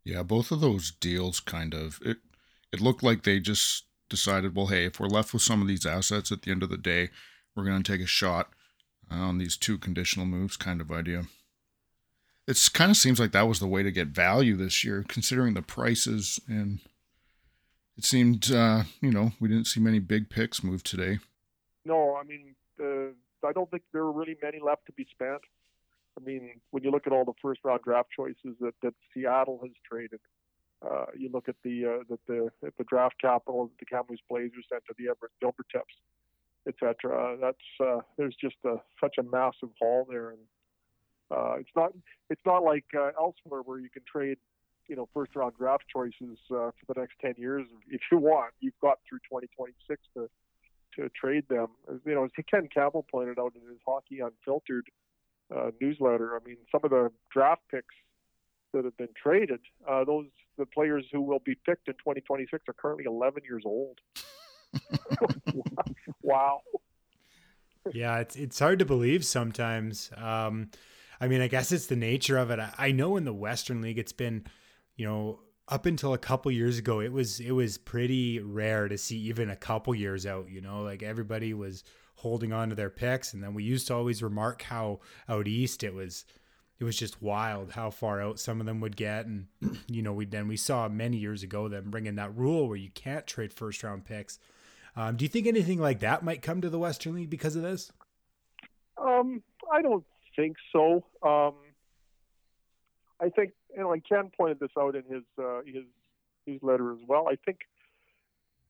[0.04, 2.18] Yeah, both of those deals kind of it.
[2.72, 5.86] It looked like they just decided, well, hey, if we're left with some of these
[5.86, 7.10] assets at the end of the day,
[7.54, 8.50] we're going to take a shot
[9.10, 11.26] on these two conditional moves, kind of idea
[12.46, 15.54] it kind of seems like that was the way to get value this year, considering
[15.54, 16.40] the prices.
[16.48, 16.80] And
[17.96, 21.18] it seemed, uh, you know, we didn't see many big picks move today.
[21.84, 25.40] No, I mean, uh, I don't think there were really many left to be spent.
[26.18, 29.60] I mean, when you look at all the first round draft choices that, that Seattle
[29.62, 30.20] has traded,
[30.84, 34.66] uh, you look at the uh, that the the draft capital that the Kamloops Blazers
[34.70, 35.96] sent to the Everett Silvertips,
[36.68, 37.36] etc.
[37.40, 40.38] That's uh, there's just a, such a massive haul there, and
[41.30, 41.92] uh, it's not
[42.28, 44.36] it's not like uh, elsewhere where you can trade,
[44.86, 48.52] you know, first round draft choices uh, for the next ten years if you want.
[48.60, 50.28] You've got through 2026 to
[50.96, 51.68] to trade them.
[52.04, 54.88] You know, as Ken Campbell pointed out in his Hockey Unfiltered
[55.54, 57.94] uh, newsletter, I mean, some of the draft picks
[58.72, 60.26] that have been traded, uh, those
[60.58, 63.98] the players who will be picked in 2026 are currently 11 years old.
[66.22, 66.60] wow.
[67.92, 70.10] yeah, it's it's hard to believe sometimes.
[70.16, 70.70] Um,
[71.20, 72.60] I mean, I guess it's the nature of it.
[72.76, 74.44] I know in the Western League, it's been,
[74.96, 78.98] you know, up until a couple years ago, it was it was pretty rare to
[78.98, 80.48] see even a couple years out.
[80.50, 81.84] You know, like everybody was
[82.16, 85.82] holding on to their picks, and then we used to always remark how out east
[85.82, 86.24] it was.
[86.78, 89.46] It was just wild how far out some of them would get, and
[89.88, 92.90] you know, we then we saw many years ago them bringing that rule where you
[92.90, 94.38] can't trade first round picks.
[94.94, 97.62] Um, do you think anything like that might come to the Western League because of
[97.62, 97.92] this?
[98.96, 101.04] Um, I don't think so.
[101.22, 101.54] Um,
[103.20, 105.84] I think, you know, and Ken pointed this out in his uh, his
[106.46, 107.26] newsletter as well.
[107.28, 107.58] I think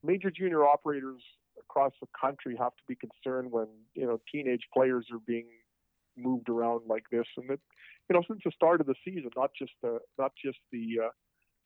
[0.02, 1.22] major junior operators
[1.58, 5.46] across the country have to be concerned when you know teenage players are being
[6.16, 7.60] moved around like this, and that
[8.08, 11.08] you know since the start of the season, not just the not just the uh,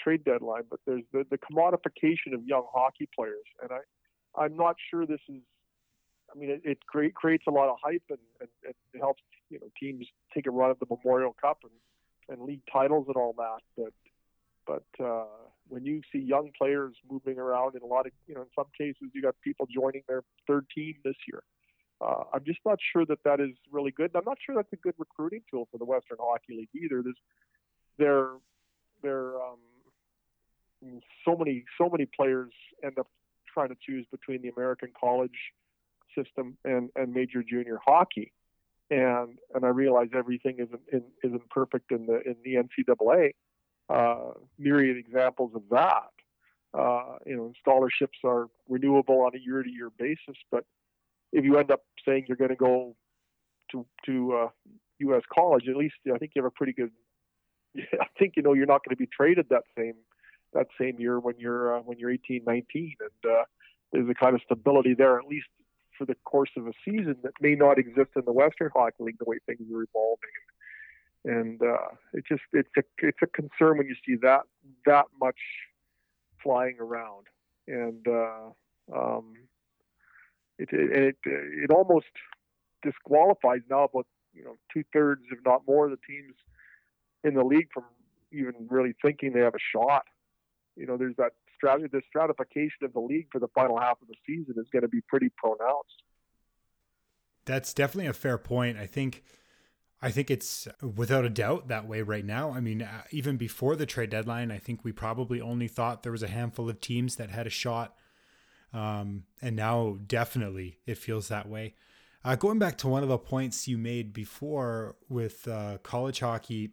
[0.01, 4.77] trade deadline, but there's the, the commodification of young hockey players, and I I'm not
[4.91, 5.43] sure this is
[6.35, 9.23] I mean, it, it create, creates a lot of hype and, and, and, it helps
[9.49, 11.73] you know teams take a run at the Memorial Cup and,
[12.29, 13.61] and league titles and all that.
[13.77, 13.93] But
[14.67, 15.25] but uh,
[15.69, 18.67] when you see young players moving around in a lot of you know in some
[18.77, 21.43] cases you got people joining their third team this year.
[22.01, 24.11] Uh, I'm just not sure that that is really good.
[24.15, 27.03] I'm not sure that's a good recruiting tool for the Western Hockey League either.
[27.03, 27.17] There's
[27.99, 28.31] there
[29.03, 29.59] there um,
[31.25, 33.07] so many so many players end up
[33.53, 35.53] trying to choose between the American college
[36.17, 38.33] system and, and major junior hockey.
[38.91, 43.33] And and I realize everything isn't in, isn't perfect in the in the NCAA.
[43.89, 46.11] Uh, myriad examples of that.
[46.73, 50.65] Uh, you know, scholarships are renewable on a year to year basis, but
[51.33, 52.97] if you end up saying you're going to go
[53.73, 54.49] to to uh,
[55.01, 55.23] U.S.
[55.33, 56.91] college, at least I think you have a pretty good
[57.77, 59.95] I think you know you're not going to be traded that same
[60.53, 63.45] that same year when you're uh, when you're 18, 19, and uh,
[63.93, 65.47] there's a kind of stability there at least
[65.97, 69.19] for the course of a season that may not exist in the Western Hockey League
[69.19, 70.31] the way things are evolving.
[71.25, 74.43] And uh, it just it's a it's a concern when you see that
[74.87, 75.39] that much
[76.43, 77.27] flying around,
[77.69, 78.49] and uh,
[78.97, 79.35] um,
[80.61, 82.07] it, it it almost
[82.83, 86.35] disqualifies now about you know two thirds, if not more, of the teams
[87.25, 87.85] in the league from
[88.33, 90.05] even really thinking they have a shot.
[90.77, 94.15] You know, there's that the stratification of the league for the final half of the
[94.27, 96.03] season is going to be pretty pronounced.
[97.45, 98.79] That's definitely a fair point.
[98.79, 99.23] I think.
[100.03, 102.53] I think it's without a doubt that way right now.
[102.53, 106.13] I mean, uh, even before the trade deadline, I think we probably only thought there
[106.13, 107.95] was a handful of teams that had a shot.
[108.73, 111.75] Um, and now definitely it feels that way.
[112.25, 116.71] Uh, going back to one of the points you made before with uh, college hockey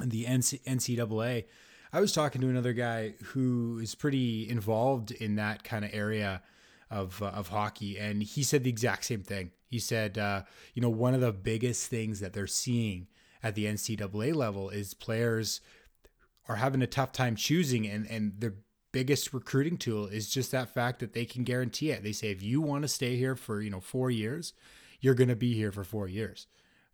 [0.00, 1.44] and the NCAA,
[1.92, 6.42] I was talking to another guy who is pretty involved in that kind of area
[6.90, 9.52] of uh, of hockey, and he said the exact same thing.
[9.66, 10.42] He said, uh,
[10.74, 13.08] you know, one of the biggest things that they're seeing
[13.42, 15.60] at the NCAA level is players
[16.48, 18.54] are having a tough time choosing, and and their
[18.92, 22.02] biggest recruiting tool is just that fact that they can guarantee it.
[22.02, 24.52] They say if you want to stay here for you know four years,
[25.00, 26.46] you're going to be here for four years,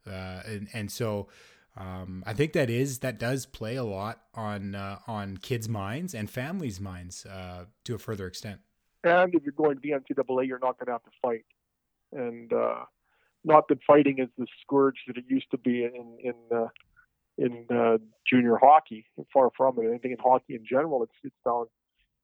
[0.07, 1.29] uh, and and so.
[1.77, 6.15] Um, I think that is that does play a lot on uh, on kids' minds
[6.15, 8.61] and families' minds uh, to a further extent.
[9.03, 11.45] And if you're going to the NCAA, you're not going to have to fight
[12.15, 12.85] and uh,
[13.45, 16.69] not that fighting is the scourge that it used to be in in uh,
[17.37, 19.05] in uh, junior hockey.
[19.33, 19.87] Far from it.
[19.87, 21.67] I think in hockey in general, it's it's down,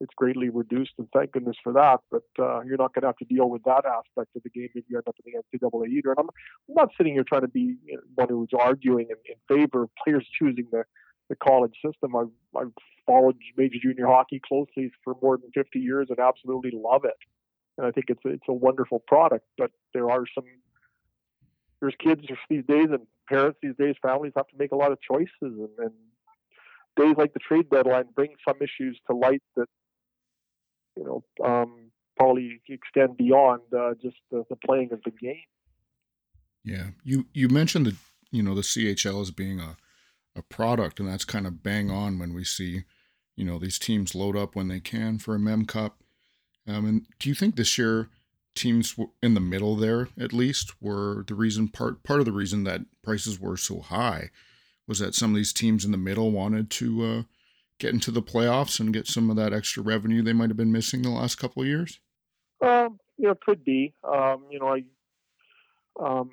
[0.00, 2.00] it's greatly reduced, and thank goodness for that.
[2.10, 4.68] But uh, you're not going to have to deal with that aspect of the game
[4.74, 6.10] if you end up in the NCAA either.
[6.10, 6.28] And I'm,
[6.68, 9.84] I'm not sitting here trying to be you know, one who's arguing in, in favor
[9.84, 10.84] of players choosing the
[11.28, 12.16] the college system.
[12.16, 12.72] I've I've
[13.06, 17.16] followed major junior hockey closely for more than 50 years and absolutely love it
[17.80, 19.46] and I think it's it's a wonderful product.
[19.56, 20.44] But there are some
[21.80, 24.98] there's kids these days and parents these days, families have to make a lot of
[25.00, 25.92] choices, and, and
[26.96, 29.68] days like the trade deadline bring some issues to light that
[31.00, 35.42] you know um, probably extend beyond uh, just the, the playing of the game.
[36.64, 37.96] Yeah, you you mentioned the
[38.30, 39.76] you know the CHL as being a
[40.36, 42.84] a product, and that's kind of bang on when we see
[43.36, 46.00] you know these teams load up when they can for a Mem Cup
[46.66, 48.08] um, and do you think this year
[48.54, 52.64] teams in the middle there, at least, were the reason part part of the reason
[52.64, 54.30] that prices were so high
[54.86, 57.22] was that some of these teams in the middle wanted to uh,
[57.80, 60.70] get into the playoffs and get some of that extra revenue they might have been
[60.70, 61.98] missing the last couple of years?
[62.64, 63.94] Um, you know, could be.
[64.04, 64.84] Um, you know, I,
[66.00, 66.30] um,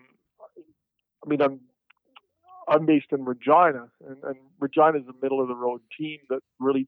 [1.25, 1.61] I mean, I'm
[2.67, 6.41] I'm based in Regina, and, and Regina is a middle of the road team that
[6.59, 6.87] really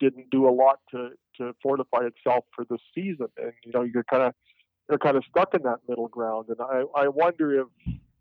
[0.00, 4.04] didn't do a lot to to fortify itself for the season, and you know you're
[4.04, 4.32] kind of
[4.88, 6.46] you're kind of stuck in that middle ground.
[6.48, 7.66] And I I wonder if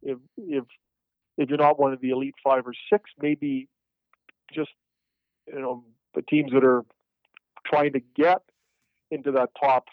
[0.03, 0.65] if if
[1.37, 3.69] if you're not one of the elite five or six, maybe
[4.53, 4.71] just
[5.47, 5.83] you know
[6.15, 6.83] the teams that are
[7.65, 8.41] trying to get
[9.11, 9.85] into that top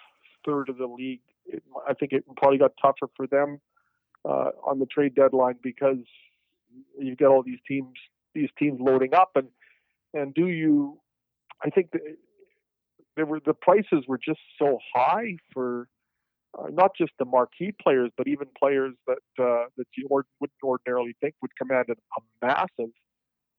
[0.44, 1.20] third of the league.
[1.46, 3.60] It, I think it probably got tougher for them
[4.24, 5.98] uh, on the trade deadline because
[6.98, 7.92] you've got all these teams
[8.34, 9.48] these teams loading up and
[10.12, 10.98] and do you
[11.64, 11.90] I think
[13.16, 15.88] there were the prices were just so high for
[16.58, 20.58] uh, not just the marquee players, but even players that uh, that you or, wouldn't
[20.62, 22.92] ordinarily think would command a, a massive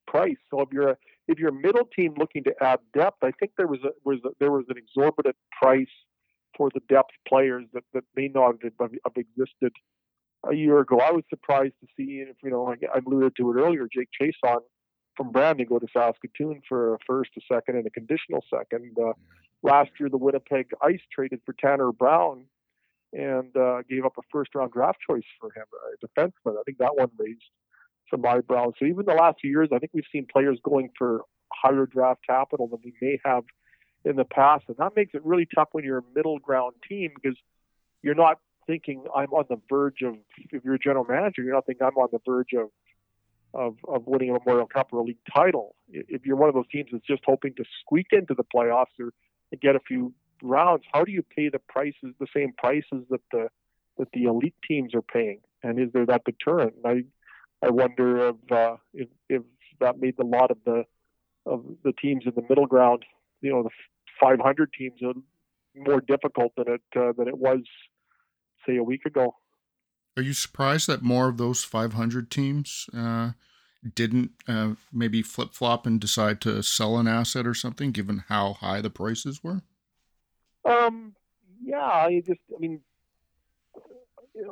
[0.07, 0.37] price.
[0.49, 3.53] So if you're a if you're a middle team looking to add depth, I think
[3.57, 5.87] there was a, was a, there was an exorbitant price
[6.55, 9.73] for the depth players that, that may not have, have existed
[10.49, 10.99] a year ago.
[10.99, 14.09] I was surprised to see, if you know, I, I alluded to it earlier, Jake
[14.19, 14.59] Chiasson
[15.17, 18.95] from Brandon go to Saskatoon for a first, a second, and a conditional second.
[19.01, 19.13] Uh,
[19.63, 22.45] last year, the Winnipeg Ice traded for Tanner Brown
[23.13, 26.59] and uh, gave up a first round draft choice for him, a defenseman.
[26.59, 27.41] I think that one raised
[28.09, 28.73] some eyebrows.
[28.79, 32.21] So even the last few years, I think we've seen players going for higher draft
[32.27, 33.43] capital than we may have
[34.03, 37.11] in the past, and that makes it really tough when you're a middle ground team
[37.15, 37.37] because
[38.03, 40.15] you're not thinking I'm on the verge of.
[40.51, 42.69] If you're a general manager, you're not thinking I'm on the verge of
[43.55, 45.75] of, of winning a Memorial Cup or a league title.
[45.89, 49.11] If you're one of those teams that's just hoping to squeak into the playoffs or
[49.61, 53.47] get a few rounds, how do you pay the prices, the same prices that the
[53.97, 55.39] that the elite teams are paying?
[55.63, 56.73] And is there that deterrent?
[56.83, 57.03] And I
[57.63, 59.43] I wonder if uh, if, if
[59.79, 60.83] that made a lot of the
[61.45, 63.03] of the teams in the middle ground,
[63.41, 63.69] you know, the
[64.19, 64.99] 500 teams,
[65.75, 67.61] more difficult than it uh, than it was,
[68.65, 69.35] say, a week ago.
[70.17, 73.31] Are you surprised that more of those 500 teams uh,
[73.93, 78.53] didn't uh, maybe flip flop and decide to sell an asset or something, given how
[78.53, 79.61] high the prices were?
[80.63, 81.15] Um,
[81.63, 82.81] yeah, you just, I mean,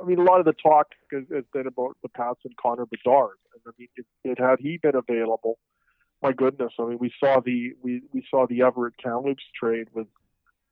[0.01, 1.23] I mean, a lot of the talk has,
[1.53, 4.95] been about the Pats and Connor Bedard, and I mean, it, it, had he been
[4.95, 5.57] available,
[6.21, 10.07] my goodness, I mean, we saw the we, we saw the Everett Kamloops trade with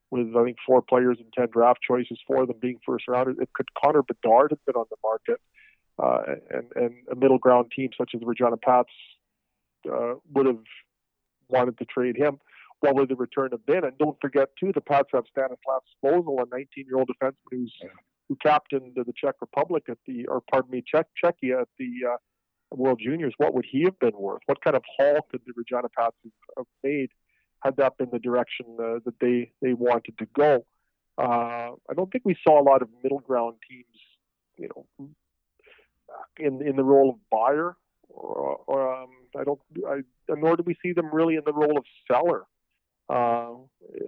[0.10, 3.38] with I think four players and ten draft choices, four of them being first rounders.
[3.40, 5.42] If could Connor Bedard have been on the market,
[6.00, 8.92] uh, and and a middle ground team such as the Regina Pats
[9.92, 10.64] uh, would have
[11.50, 12.40] wanted to trade him,
[12.80, 13.84] what would the return have been?
[13.84, 17.74] And don't forget too, the Pats have Stanislav Svozil, a 19-year-old defenseman who's
[18.32, 22.16] who captained the Czech Republic at the, or pardon me, Czech Czechia at the uh,
[22.72, 23.34] World Juniors.
[23.36, 24.40] What would he have been worth?
[24.46, 26.16] What kind of haul could the Regina Pats
[26.56, 27.10] have made
[27.62, 30.66] had that been the direction uh, that they they wanted to go?
[31.18, 33.98] Uh, I don't think we saw a lot of middle ground teams,
[34.58, 35.10] you know,
[36.40, 37.76] in in the role of buyer,
[38.08, 39.98] or, or um, I don't, I,
[40.30, 42.44] nor do we see them really in the role of seller.
[43.10, 43.56] Uh,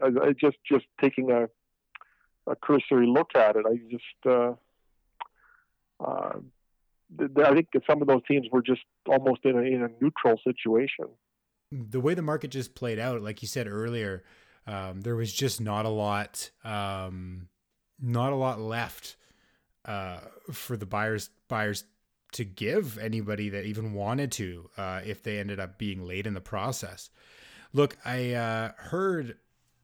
[0.02, 1.50] I, I just just taking a
[2.48, 3.66] a cursory look at it.
[3.66, 4.54] I just, uh,
[6.04, 6.40] uh,
[7.20, 11.06] I think some of those teams were just almost in a, in a neutral situation.
[11.72, 14.24] The way the market just played out, like you said earlier,
[14.68, 17.48] um, there was just not a lot, um,
[18.00, 19.16] not a lot left
[19.86, 20.20] uh,
[20.52, 21.86] for the buyers buyers
[22.34, 26.34] to give anybody that even wanted to uh, if they ended up being late in
[26.34, 27.10] the process.
[27.74, 29.38] Look, I uh, heard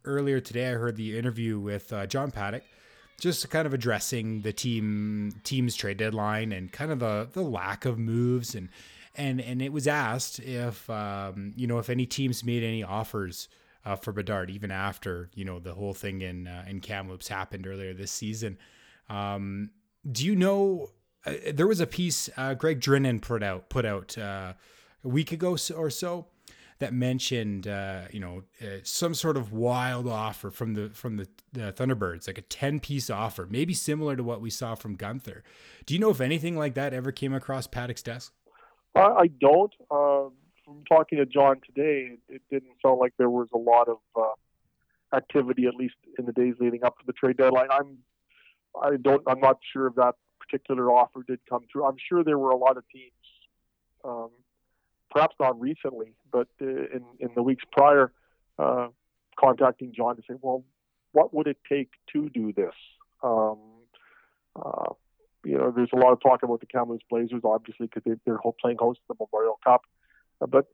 [0.10, 2.64] earlier today, I heard the interview with uh, John Paddock,
[3.20, 7.86] just kind of addressing the team team's trade deadline and kind of the the lack
[7.86, 8.70] of moves and
[9.16, 13.50] and and it was asked if um, you know if any teams made any offers
[13.86, 17.68] uh, for Bedard even after you know the whole thing in uh, in Kamloops happened
[17.68, 18.58] earlier this season.
[19.10, 19.72] Um,
[20.10, 20.90] do you know?
[21.26, 24.54] Uh, there was a piece uh, Gregg Drinnan put out put out uh,
[25.04, 26.28] a week ago or so
[26.80, 31.28] that mentioned uh, you know uh, some sort of wild offer from the from the,
[31.52, 35.42] the Thunderbirds, like a ten piece offer, maybe similar to what we saw from Guenther.
[35.86, 38.34] Do you know if anything like that ever came across Paddock's desk?
[38.96, 39.74] Uh, I don't.
[39.92, 40.30] Uh,
[40.66, 43.98] from talking to John today, it, it, didn't sound like there was a lot of
[44.16, 47.68] uh, activity, at least in the days leading up to the trade deadline.
[47.72, 47.98] I'm
[48.82, 49.22] I don't.
[49.28, 51.86] I'm not sure if that particular offer did come through.
[51.86, 53.12] I'm sure there were a lot of teams
[54.04, 54.30] um,
[55.10, 58.12] perhaps not recently, but uh, in in the weeks prior,
[58.58, 58.88] uh,
[59.40, 60.64] contacting John to say, well,
[61.12, 62.74] what would it take to do this?
[63.24, 63.58] Um,
[64.56, 64.94] uh,
[65.44, 68.40] you know, there's a lot of talk about the Kamloops Blazers, obviously, because they, they're
[68.60, 69.82] playing host to the Memorial Cup.
[70.42, 70.68] Uh, but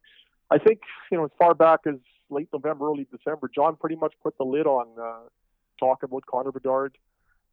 [0.50, 0.80] I think,
[1.10, 1.96] you know, as far back as
[2.30, 5.28] late November, early December, John pretty much put the lid on uh,
[5.78, 6.96] talk about Connor Bedard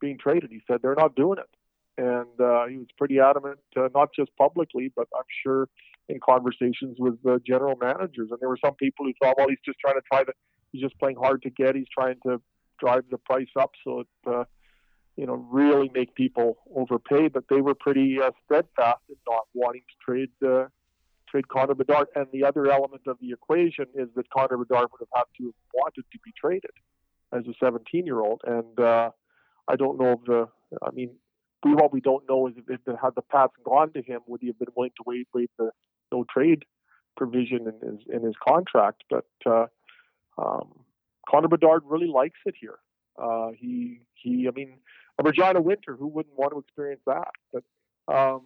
[0.00, 0.50] being traded.
[0.50, 1.50] He said they're not doing it.
[1.96, 5.68] And uh, he was pretty adamant, uh, not just publicly, but I'm sure
[6.08, 8.28] in conversations with the general managers.
[8.30, 10.32] And there were some people who thought, well, he's just trying to try to,
[10.72, 11.74] he's just playing hard to get.
[11.74, 12.40] He's trying to
[12.78, 14.44] drive the price up so it, uh,
[15.16, 17.28] you know, really make people overpay.
[17.28, 20.66] But they were pretty uh, steadfast in not wanting to trade uh,
[21.30, 22.08] trade Connor Bedard.
[22.14, 25.44] And the other element of the equation is that Connor Bedard would have had to
[25.46, 26.70] have wanted to be traded
[27.32, 28.42] as a 17 year old.
[28.44, 29.10] And uh,
[29.68, 30.48] I don't know if the,
[30.82, 31.16] I mean,
[31.64, 34.40] we what we don't know is if, if had the Pats gone to him, would
[34.42, 35.70] he have been willing to wait waive the
[36.14, 36.64] no trade
[37.16, 39.04] provision in his in his contract.
[39.10, 39.66] But uh,
[40.38, 40.68] um,
[41.28, 42.78] Connor Bedard really likes it here.
[43.20, 44.78] Uh, he he, I mean,
[45.18, 45.96] a Regina winter.
[45.96, 47.32] Who wouldn't want to experience that?
[47.52, 47.64] But
[48.08, 48.42] um,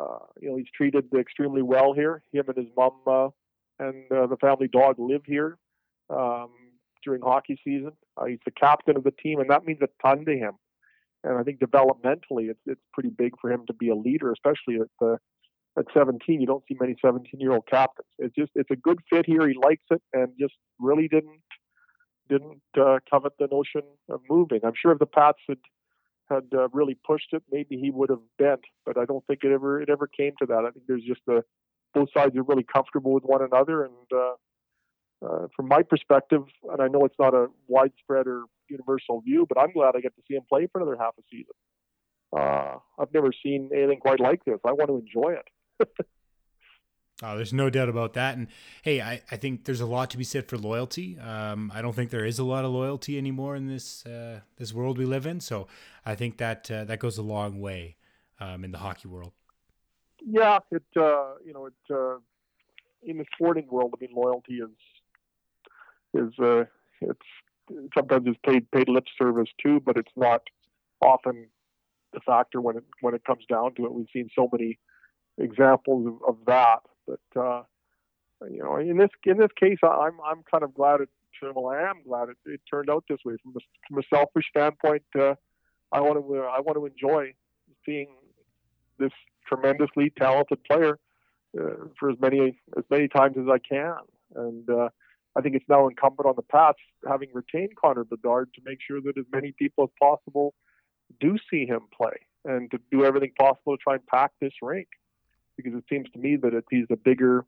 [0.00, 2.22] uh, you know, he's treated extremely well here.
[2.32, 3.28] Him and his mom uh,
[3.78, 5.58] and uh, the family dog live here
[6.10, 6.50] um,
[7.04, 7.92] during hockey season.
[8.16, 10.52] Uh, he's the captain of the team, and that means a ton to him.
[11.24, 14.76] And I think developmentally, it's it's pretty big for him to be a leader, especially
[14.80, 15.18] at the
[15.78, 16.40] at 17.
[16.40, 18.08] You don't see many 17 year old captains.
[18.18, 19.46] It's just it's a good fit here.
[19.48, 21.40] He likes it, and just really didn't
[22.28, 24.60] didn't uh, covet the notion of moving.
[24.64, 25.58] I'm sure if the Pats had
[26.30, 28.60] had uh, really pushed it, maybe he would have bent.
[28.86, 30.64] But I don't think it ever it ever came to that.
[30.66, 31.42] I think there's just a
[31.94, 34.34] both sides are really comfortable with one another, and uh,
[35.26, 39.58] uh, from my perspective, and I know it's not a widespread or universal view, but
[39.58, 41.54] I'm glad I get to see him play for another half a season.
[42.34, 44.58] Uh, I've never seen anything quite like this.
[44.64, 45.46] I want to enjoy it.
[45.80, 45.86] Oh,
[47.36, 48.36] there's no doubt about that.
[48.36, 48.48] And
[48.82, 51.18] hey, I, I think there's a lot to be said for loyalty.
[51.18, 54.72] Um, I don't think there is a lot of loyalty anymore in this uh, this
[54.72, 55.40] world we live in.
[55.40, 55.68] So
[56.04, 57.96] I think that uh, that goes a long way
[58.40, 59.32] um, in the hockey world.
[60.24, 62.18] Yeah, it uh, you know it uh,
[63.02, 63.94] in the sporting world.
[63.96, 64.70] I mean, loyalty is
[66.14, 66.64] is uh,
[67.00, 70.42] it's sometimes it's paid paid lip service too, but it's not
[71.04, 71.48] often
[72.12, 73.92] the factor when it when it comes down to it.
[73.92, 74.78] We've seen so many
[75.38, 77.62] examples of, of that But uh,
[78.50, 81.08] you know, in this in this case, I'm I'm kind of glad it.
[81.42, 83.34] Well, I am glad it, it turned out this way.
[83.42, 85.34] From a, from a selfish standpoint, uh,
[85.90, 87.34] I want to I want to enjoy
[87.84, 88.08] seeing
[88.98, 89.10] this
[89.48, 90.98] tremendously talented player
[91.58, 93.96] uh, for as many as many times as I can.
[94.36, 94.88] And uh,
[95.36, 96.78] I think it's now incumbent on the Pats,
[97.08, 100.54] having retained Connor Bedard, to make sure that as many people as possible
[101.20, 102.14] do see him play
[102.44, 104.88] and to do everything possible to try and pack this rink.
[105.56, 107.44] Because it seems to me that it, he's a bigger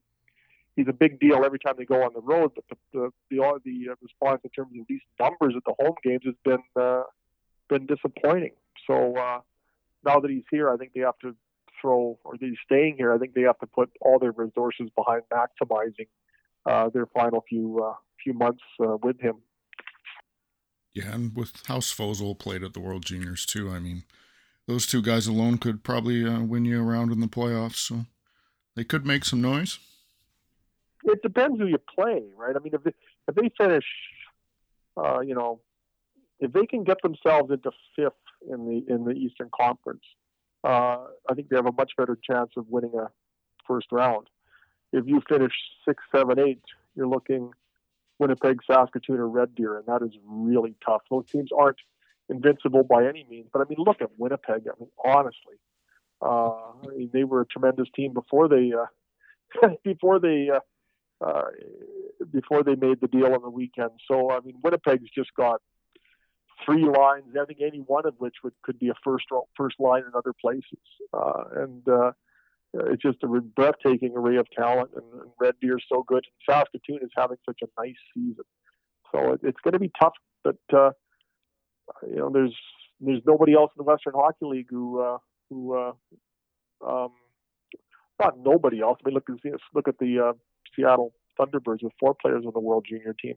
[0.76, 2.52] he's a big deal every time they go on the road.
[2.54, 5.94] But the the the, the uh, response in terms of these numbers at the home
[6.02, 7.02] games has been uh,
[7.68, 8.52] been disappointing.
[8.86, 9.40] So uh,
[10.04, 11.34] now that he's here, I think they have to
[11.80, 13.12] throw, or he's staying here.
[13.12, 16.08] I think they have to put all their resources behind maximizing
[16.66, 19.36] uh, their final few uh, few months uh, with him.
[20.92, 24.04] Yeah, and with how Svozil played at the World Juniors too, I mean,
[24.66, 27.76] those two guys alone could probably uh, win you around in the playoffs.
[27.76, 28.06] So
[28.76, 29.78] they could make some noise.
[31.04, 32.56] It depends who you play, right?
[32.56, 32.94] I mean, if they,
[33.28, 33.84] if they finish,
[34.96, 35.60] uh, you know,
[36.40, 38.12] if they can get themselves into fifth
[38.50, 40.02] in the in the Eastern Conference,
[40.64, 43.10] uh, I think they have a much better chance of winning a
[43.66, 44.28] first round.
[44.92, 45.52] If you finish
[45.86, 46.62] six, seven, eight,
[46.94, 47.50] you're looking
[48.18, 51.02] Winnipeg, Saskatoon, or Red Deer, and that is really tough.
[51.10, 51.78] Those teams aren't
[52.28, 54.62] invincible by any means, but I mean, look at Winnipeg.
[54.66, 55.56] I mean, honestly,
[56.22, 61.44] uh, I mean, they were a tremendous team before they uh, before they uh, uh,
[62.32, 63.90] before they made the deal on the weekend.
[64.08, 65.60] So I mean, Winnipeg's just got
[66.64, 67.34] three lines.
[67.40, 70.32] I think any one of which would could be a first first line in other
[70.40, 70.78] places,
[71.12, 72.12] uh, and uh,
[72.74, 74.90] it's just a breathtaking array of talent.
[74.94, 76.24] And, and Red Deer is so good.
[76.24, 78.44] And Saskatoon is having such a nice season,
[79.12, 80.14] so it, it's going to be tough.
[80.42, 80.90] But uh,
[82.08, 82.56] you know, there's
[83.00, 85.18] there's nobody else in the Western Hockey League who uh,
[85.50, 85.92] who uh,
[86.86, 87.10] um,
[88.20, 88.98] not nobody else.
[89.04, 90.32] I mean, look at look at the uh,
[90.74, 93.34] Seattle Thunderbirds with four players on the World Junior team.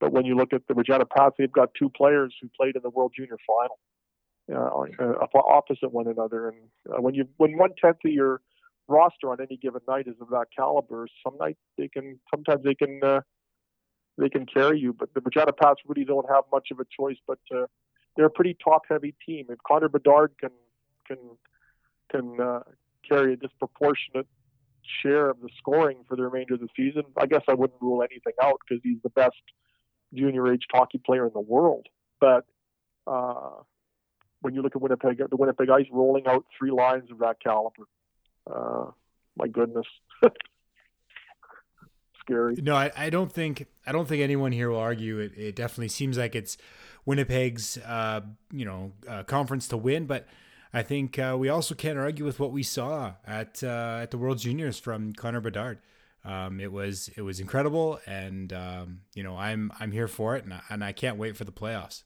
[0.00, 2.82] But when you look at the Regina Pats, they've got two players who played in
[2.82, 3.78] the World Junior Final,
[4.50, 6.48] uh, uh, opposite one another.
[6.48, 6.58] And
[6.90, 8.40] uh, when you when one tenth of your
[8.88, 12.74] roster on any given night is of that caliber, some nights they can sometimes they
[12.74, 13.20] can uh,
[14.20, 14.92] they can carry you.
[14.92, 17.66] But the Regina Pats really don't have much of a choice, but uh,
[18.16, 19.46] they're a pretty top heavy team.
[19.48, 20.50] If Connor Bedard can
[21.06, 21.18] can
[22.10, 22.60] can uh,
[23.08, 24.26] carry a disproportionate
[25.02, 28.02] share of the scoring for the remainder of the season, I guess I wouldn't rule
[28.02, 29.42] anything out because he's the best
[30.12, 31.86] junior aged hockey player in the world.
[32.20, 32.44] But
[33.06, 33.62] uh,
[34.40, 37.84] when you look at Winnipeg, the Winnipeg Ice rolling out three lines of that caliber,
[38.52, 38.90] uh,
[39.36, 39.86] my goodness,
[42.30, 42.56] scary.
[42.62, 45.18] No, I, I, don't think I don't think anyone here will argue.
[45.18, 46.56] It, it definitely seems like it's
[47.04, 48.20] Winnipeg's uh,
[48.52, 50.26] you know uh, conference to win, but.
[50.72, 54.18] I think uh, we also can't argue with what we saw at uh, at the
[54.18, 55.80] World Juniors from Connor Bedard.
[56.24, 60.44] Um, it was it was incredible, and um, you know I'm I'm here for it,
[60.44, 62.04] and I, and I can't wait for the playoffs.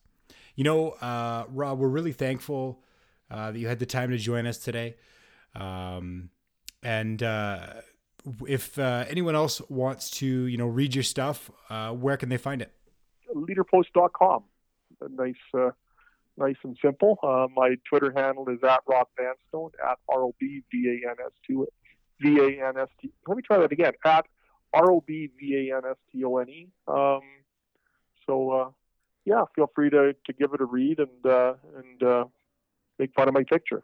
[0.57, 2.81] You know, uh, Rob, we're really thankful
[3.31, 4.97] uh, that you had the time to join us today.
[5.55, 6.31] Um,
[6.83, 7.22] and
[8.47, 12.37] if uh, anyone else wants to, you know, read your stuff, uh, where can they
[12.37, 12.72] find it?
[13.35, 14.45] Leaderpost.com.
[15.11, 15.70] Nice, uh,
[16.37, 17.18] nice and simple.
[17.55, 21.33] my Twitter handle is at Rob Vanstone at R O B V A N S
[21.47, 21.55] T
[22.20, 23.11] V A N S T.
[23.27, 23.93] Let me try that again.
[24.05, 24.27] At
[24.72, 26.68] R O B V A N S T O N E.
[26.89, 27.20] Um,
[28.27, 28.70] so uh,
[29.25, 32.25] yeah, feel free to, to give it a read and uh, and uh,
[32.99, 33.83] make fun of my picture.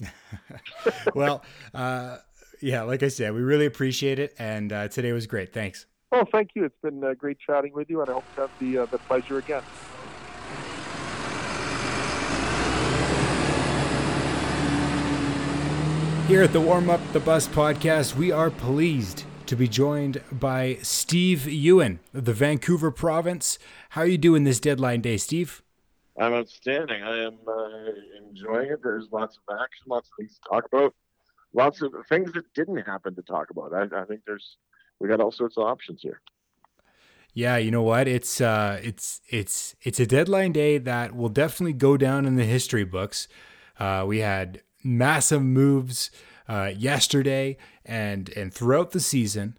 [1.14, 2.18] well, uh,
[2.60, 5.52] yeah, like I said, we really appreciate it, and uh, today was great.
[5.52, 5.86] Thanks.
[6.12, 6.64] Oh, thank you.
[6.64, 8.98] It's been uh, great chatting with you, and I hope to have the uh, the
[8.98, 9.62] pleasure again.
[16.28, 20.78] Here at the Warm Up the Bus podcast, we are pleased to be joined by
[20.82, 23.60] Steve Ewen of the Vancouver province.
[23.90, 25.62] How are you doing this deadline day, Steve?
[26.18, 27.02] I'm outstanding.
[27.02, 27.90] I am uh,
[28.28, 28.82] enjoying it.
[28.82, 30.94] There's lots of action, lots of things to talk about,
[31.54, 33.72] lots of things that didn't happen to talk about.
[33.72, 34.56] I, I think there's
[35.00, 36.20] we got all sorts of options here.
[37.34, 38.08] Yeah, you know what?
[38.08, 42.44] It's uh, it's it's it's a deadline day that will definitely go down in the
[42.44, 43.28] history books.
[43.78, 46.10] Uh, we had massive moves
[46.48, 49.58] uh, yesterday and and throughout the season.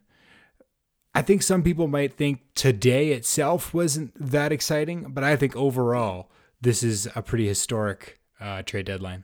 [1.13, 6.31] I think some people might think today itself wasn't that exciting, but I think overall
[6.61, 9.23] this is a pretty historic uh, trade deadline.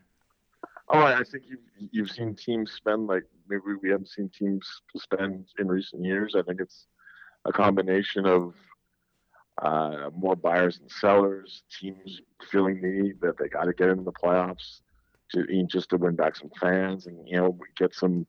[0.95, 5.47] Oh, I think you've you've seen teams spend like maybe we haven't seen teams spend
[5.57, 6.35] in recent years.
[6.37, 6.85] I think it's
[7.45, 8.53] a combination of
[9.59, 12.21] uh, more buyers and sellers, teams
[12.51, 14.81] feeling the need that they got to get into the playoffs
[15.31, 18.27] to just to win back some fans and you know get some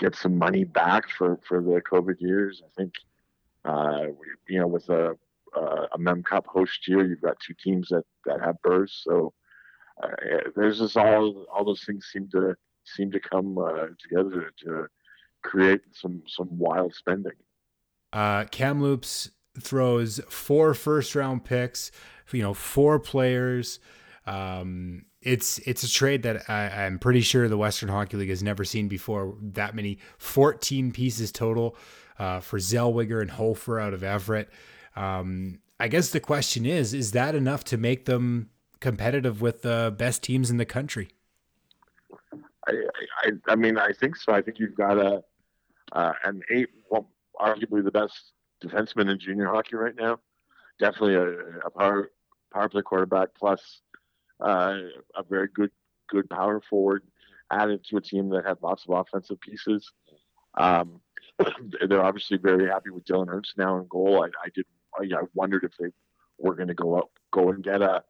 [0.00, 2.62] get some money back for for the COVID years.
[2.66, 2.94] I think
[3.64, 5.16] uh, we, you know with a
[5.94, 9.34] a Mem Cup host year, you've got two teams that that have berths, so
[10.02, 10.08] uh,
[10.56, 14.86] there's just all all those things seem to seem to come uh, together to
[15.42, 17.32] create some some wild spending.
[18.12, 19.30] Uh, Kamloops
[19.60, 21.90] throws four first round picks,
[22.32, 23.80] you know, four players.
[24.26, 28.42] Um, it's it's a trade that I, am pretty sure the Western Hockey League has
[28.42, 29.36] never seen before.
[29.40, 31.76] That many, 14 pieces total
[32.18, 34.50] uh, for Zellweger and Hofer out of Everett.
[34.96, 38.50] Um, I guess the question is: Is that enough to make them
[38.82, 41.08] competitive with the best teams in the country?
[42.68, 42.72] I,
[43.24, 44.32] I, I mean, I think so.
[44.32, 45.22] I think you've got a
[45.92, 47.10] uh, an eight, well,
[47.40, 50.18] arguably the best defenseman in junior hockey right now.
[50.78, 51.28] Definitely a,
[51.66, 52.10] a power
[52.52, 53.80] power play quarterback plus
[54.40, 54.78] uh,
[55.16, 55.70] a very good
[56.08, 57.02] good power forward
[57.50, 59.90] added to a team that had lots of offensive pieces.
[60.58, 61.00] Um,
[61.88, 64.22] they're obviously very happy with Dylan Ernst now in goal.
[64.22, 64.66] I, I did.
[64.98, 65.88] I, I wondered if they
[66.38, 68.02] were going to go up, go and get a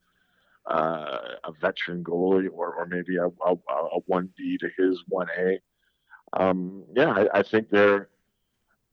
[0.66, 5.58] uh, a veteran goalie or, or maybe a, a, a 1B to his 1A.
[6.34, 8.08] Um, yeah, I, I, think they're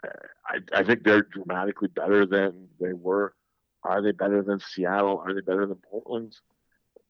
[0.04, 3.34] I, I, think they're dramatically better than they were.
[3.84, 5.22] Are they better than Seattle?
[5.26, 6.36] Are they better than Portland?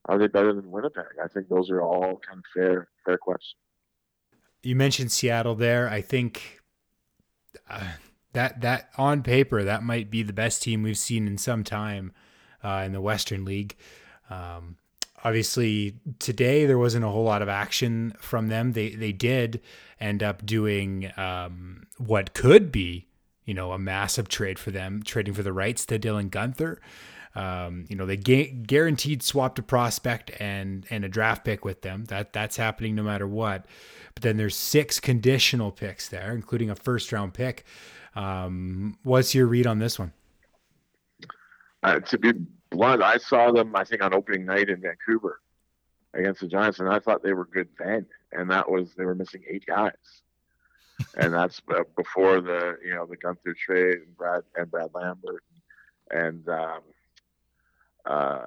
[0.05, 1.17] Are they better than Winnipeg?
[1.23, 3.55] I think those are all kind of fair fair questions.
[4.61, 5.89] You mentioned Seattle there.
[5.89, 6.61] I think
[7.69, 7.93] uh,
[8.33, 12.11] that that on paper that might be the best team we've seen in some time
[12.63, 13.75] uh, in the Western League.
[14.29, 14.77] Um,
[15.23, 18.73] obviously, today there wasn't a whole lot of action from them.
[18.73, 19.61] They they did
[19.99, 23.07] end up doing um, what could be,
[23.45, 26.77] you know, a massive trade for them, trading for the rights to Dylan Guenther.
[27.35, 31.81] Um, you know, they ga- guaranteed swapped a prospect and and a draft pick with
[31.81, 32.05] them.
[32.05, 33.65] That that's happening no matter what.
[34.15, 37.65] But then there's six conditional picks there, including a first round pick.
[38.15, 40.11] Um, what's your read on this one?
[41.83, 42.33] Uh, to be
[42.71, 45.41] blunt, I saw them, I think, on opening night in Vancouver
[46.13, 48.05] against the Giants, and I thought they were good then.
[48.31, 49.93] And that was they were missing eight guys,
[51.17, 51.61] and that's
[51.95, 55.43] before the you know the Guenther trade and Brad and Brad Lambert
[56.11, 56.81] and um,
[58.05, 58.41] uh,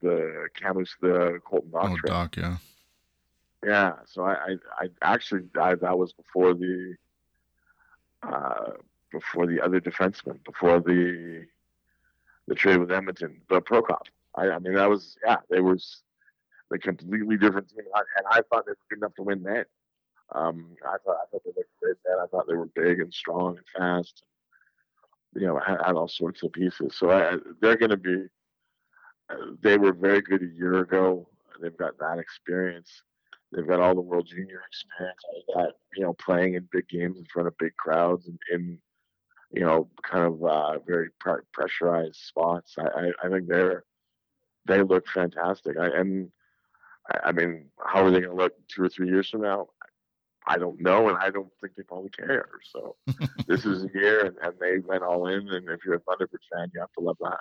[0.00, 2.12] the Camus the Colton Dach oh, trade.
[2.12, 2.56] Dach, yeah.
[3.66, 6.94] Yeah, so I, I, I actually I, that was before the
[8.22, 8.72] uh,
[9.10, 11.44] before the other defenseman, before the
[12.48, 14.06] the trade with Edmonton, the Prokop.
[14.34, 16.02] I, I mean, that was yeah, they was
[16.72, 19.66] a completely different team, and I thought they were good enough to win that.
[20.34, 22.16] Um, I thought I thought they looked great then.
[22.22, 24.22] I thought they were big and strong and fast.
[25.34, 26.96] You know, had, had all sorts of pieces.
[26.96, 28.24] So I, they're going to be.
[29.62, 31.28] They were very good a year ago.
[31.60, 33.02] They've got that experience.
[33.52, 35.20] They've got all the World Junior experience.
[35.48, 38.78] All that you know, playing in big games in front of big crowds and in
[39.52, 42.74] you know, kind of uh, very pre- pressurized spots.
[42.78, 43.84] I, I, I, think they're
[44.66, 45.76] they look fantastic.
[45.78, 46.30] I, and
[47.10, 49.68] I, I mean, how are they going to look two or three years from now?
[50.46, 52.48] I don't know, and I don't think they probably care.
[52.72, 52.96] So
[53.46, 55.48] this is a year, and, and they went all in.
[55.48, 57.40] And if you're a Thunderbird fan, you have to love that.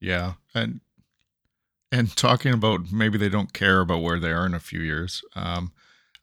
[0.00, 0.80] Yeah, and
[1.92, 5.22] and talking about maybe they don't care about where they are in a few years.
[5.34, 5.72] Um,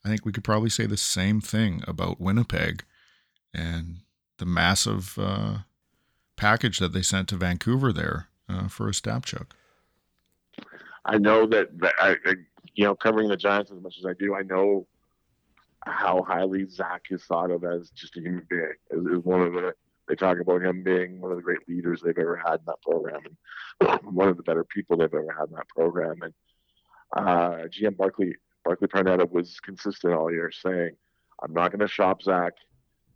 [0.04, 2.84] I think we could probably say the same thing about Winnipeg
[3.54, 3.98] and
[4.38, 5.58] the massive uh,
[6.36, 9.46] package that they sent to Vancouver there uh, for Ostapchuk.
[11.04, 12.16] I know that, that I,
[12.74, 14.86] you know, covering the Giants as much as I do, I know
[15.86, 18.72] how highly Zach is thought of as just a human being.
[18.90, 19.74] Is, is one of the
[20.08, 22.82] they talk about him being one of the great leaders they've ever had in that
[22.82, 23.22] program,
[23.80, 26.20] and one of the better people they've ever had in that program.
[26.22, 26.34] And
[27.16, 28.34] uh, GM Barclay
[28.64, 30.90] Barclay Parneta was consistent all year, saying,
[31.42, 32.54] "I'm not going to shop Zach.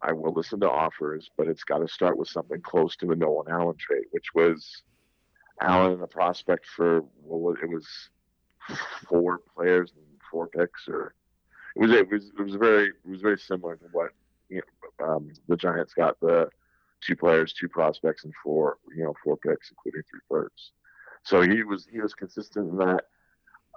[0.00, 3.16] I will listen to offers, but it's got to start with something close to the
[3.16, 4.82] Nolan Allen trade, which was
[5.60, 7.86] Allen and a prospect for well, it was
[9.08, 11.14] four players and four picks, or
[11.74, 14.10] it was it was it was very it was very similar to what
[14.48, 14.62] you
[15.00, 16.48] know, um, the Giants got the
[17.00, 20.72] two players, two prospects, and four you know four picks, including three firsts.
[21.24, 23.04] So he was he was consistent in that.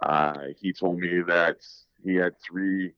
[0.01, 1.57] Uh, he told me that
[2.03, 2.93] he had three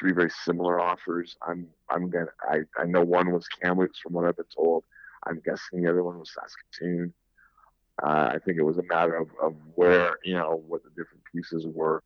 [0.00, 1.36] three very similar offers.
[1.46, 4.84] I'm I'm gonna I, I know one was Kamloops from what I've been told.
[5.26, 7.12] I'm guessing the other one was Saskatoon.
[8.02, 11.22] Uh, I think it was a matter of, of where you know what the different
[11.32, 12.02] pieces were.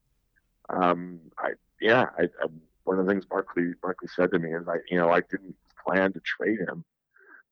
[0.68, 2.46] Um, I yeah, I, I,
[2.82, 5.54] one of the things Barclay Barclay said to me is I you know I didn't
[5.86, 6.84] plan to trade him,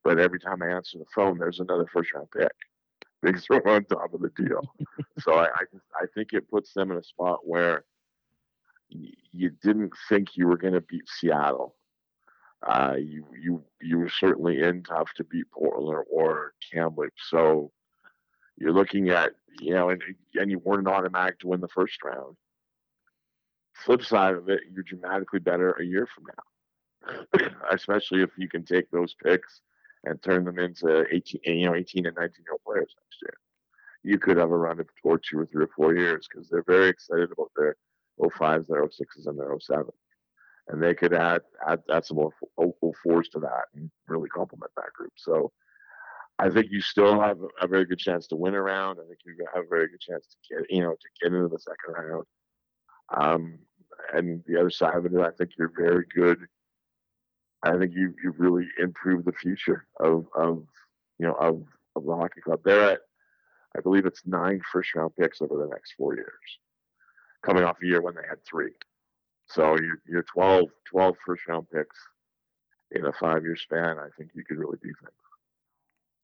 [0.02, 2.52] but every time I answer the phone, there's another first round pick.
[3.24, 4.74] They throw on top of the deal.
[5.20, 5.64] so I I,
[6.02, 7.84] I think it puts them in a spot where
[9.32, 11.76] you didn't think you were going to beat Seattle.
[12.66, 17.22] Uh, you you you were certainly in tough to beat Portland or Kamloops.
[17.28, 17.72] So
[18.56, 20.02] you're looking at you know, and
[20.34, 22.36] and you weren't automatic to win the first round.
[23.74, 28.64] Flip side of it, you're dramatically better a year from now, especially if you can
[28.64, 29.60] take those picks
[30.04, 33.34] and turn them into 18, you know, 18 and 19 year old players next year.
[34.04, 36.64] You could have a run of or two or three or four years because they're
[36.66, 37.76] very excited about their
[38.20, 39.90] 05s, their 06s, and their 07s
[40.68, 42.32] and they could add add, add some more
[43.02, 45.12] fours to that and really complement that group.
[45.16, 45.52] So
[46.38, 48.98] I think you still have a very good chance to win around.
[48.98, 51.48] I think you have a very good chance to get you know to get into
[51.48, 52.24] the second round.
[53.14, 53.58] Um,
[54.14, 56.38] and the other side of it, I think you're very good.
[57.62, 60.64] I think you you've really improved the future of of
[61.18, 61.62] you know of
[61.96, 62.60] of the hockey club.
[62.64, 63.00] They're at
[63.76, 66.58] I believe it's nine first round picks over the next four years,
[67.42, 68.72] coming off a year when they had three.
[69.46, 71.96] So you're, you're 12, 12 first round picks
[72.90, 73.98] in a five year span.
[73.98, 75.12] I think you could really do things.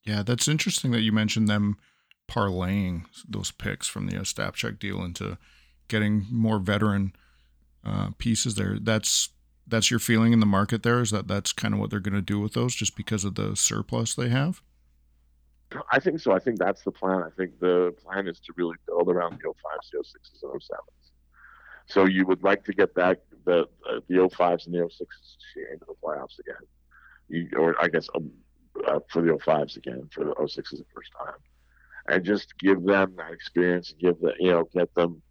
[0.04, 1.76] Yeah, that's interesting that you mentioned them
[2.28, 5.38] parlaying those picks from the Ostapchuk deal into
[5.88, 7.12] getting more veteran
[7.84, 8.78] uh, pieces there.
[8.80, 9.30] That's
[9.66, 12.14] that's your feeling in the market there is that that's kind of what they're going
[12.14, 14.62] to do with those just because of the surplus they have?
[15.92, 16.32] I think so.
[16.32, 17.22] I think that's the plan.
[17.22, 20.97] I think the plan is to really build around the 05s, the 06s, and 07s.
[21.88, 25.86] So you would like to get back the uh, the 05s and the 06s into
[25.86, 26.62] the playoffs again.
[27.28, 28.30] You, or I guess um,
[28.86, 31.38] uh, for the 05s again, for the 06s the first time.
[32.10, 35.22] And just give them that experience, give the you know, get them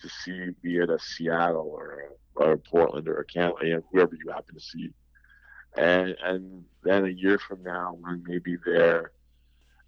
[0.00, 3.82] to see, be it a Seattle or a, or Portland or a Canada, you know,
[3.92, 4.90] whoever you happen to see.
[5.76, 9.12] And and then a year from now, when maybe their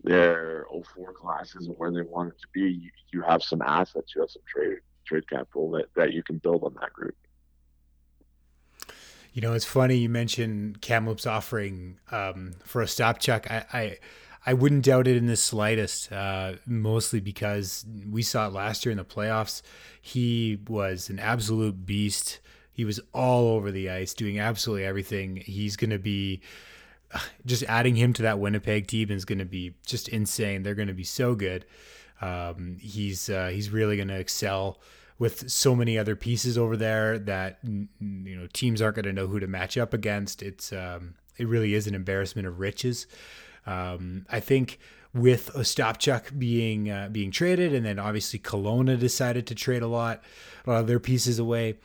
[0.03, 4.15] their 04 class isn't where they want it to be, you, you have some assets,
[4.15, 7.17] you have some trade trade capital that, that you can build on that group.
[9.33, 13.51] You know, it's funny you mentioned Kamloops offering um, for Ostapchuk.
[13.51, 13.99] I, I
[14.47, 16.13] I wouldn't doubt it in the slightest.
[16.13, 19.63] Uh, mostly because we saw it last year in the playoffs.
[20.01, 22.41] He was an absolute beast.
[22.73, 25.37] He was all over the ice, doing absolutely everything.
[25.37, 26.43] He's going to be
[27.47, 30.63] just adding him to that Winnipeg team is going to be just insane.
[30.63, 31.65] They're going to be so good.
[32.25, 34.81] Um, he's uh, he's really going to excel
[35.19, 39.27] with so many other pieces over there that you know teams aren't going to know
[39.27, 40.43] who to match up against.
[40.43, 43.07] It's um, it really is an embarrassment of riches.
[43.67, 44.79] Um, I think
[45.13, 50.23] with Ostapchuk being uh, being traded, and then obviously Kelowna decided to trade a lot,
[50.67, 51.77] a lot of their pieces away.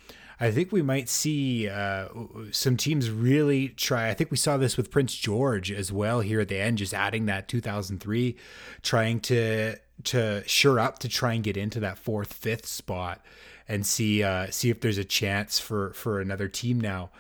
[0.42, 2.08] I think we might see uh,
[2.52, 4.08] some teams really try.
[4.08, 6.94] I think we saw this with Prince George as well here at the end, just
[6.94, 8.38] adding that 2003,
[8.82, 9.76] trying to
[10.06, 13.24] to sure up to try and get into that fourth, fifth spot
[13.68, 17.12] and see uh, see if there's a chance for for another team now.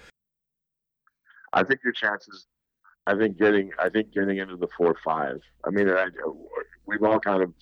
[1.53, 2.47] I think your chances.
[3.07, 5.39] I think getting I think getting into the four five.
[5.65, 6.07] I mean, I,
[6.85, 7.53] we've all kind of.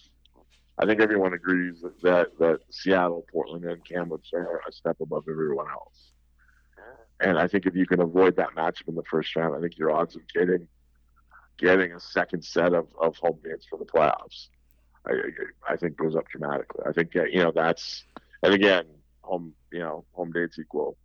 [0.79, 5.67] I think everyone agrees that that Seattle, Portland, and Kamloops are a step above everyone
[5.69, 6.11] else.
[7.19, 9.75] And I think if you can avoid that matchup in the first round, I think
[9.77, 10.67] your odds of getting
[11.57, 14.49] getting a second set of, of home games for the playoffs
[15.07, 16.83] I, I think goes up dramatically.
[16.87, 18.03] I think you know that's
[18.43, 18.85] and again
[19.21, 20.97] home you know home dates equal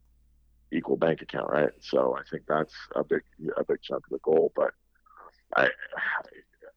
[0.73, 1.71] equal bank account, right?
[1.81, 3.23] So I think that's a big
[3.57, 4.53] a big chunk of the goal.
[4.57, 4.73] But
[5.55, 5.69] I,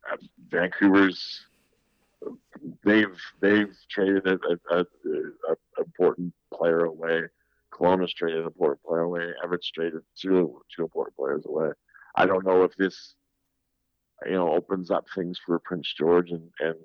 [0.05, 0.15] I
[0.49, 1.45] Vancouver's
[2.83, 4.37] they've they've traded a,
[4.71, 7.23] a, a, a important player away.
[7.73, 9.33] Kelowna's traded an important player away.
[9.43, 11.69] Everett's traded two two important players away.
[12.15, 13.15] I don't know if this
[14.25, 16.75] you know opens up things for Prince George and and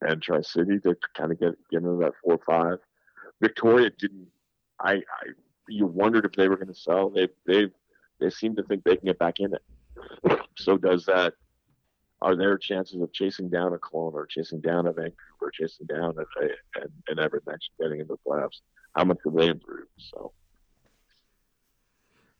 [0.00, 2.78] and Tri City to kind of get get into that four or five.
[3.40, 4.28] Victoria didn't.
[4.80, 5.32] I, I
[5.68, 7.10] you wondered if they were going to sell.
[7.10, 7.68] They they
[8.20, 10.40] they seem to think they can get back in it.
[10.56, 11.34] so does that.
[12.20, 16.16] Are there chances of chasing down a Kelowna or chasing down a Vancouver, chasing down
[16.18, 18.60] a, and, and Everett next getting into the playoffs?
[18.96, 19.90] How much have they improved?
[19.98, 20.32] So,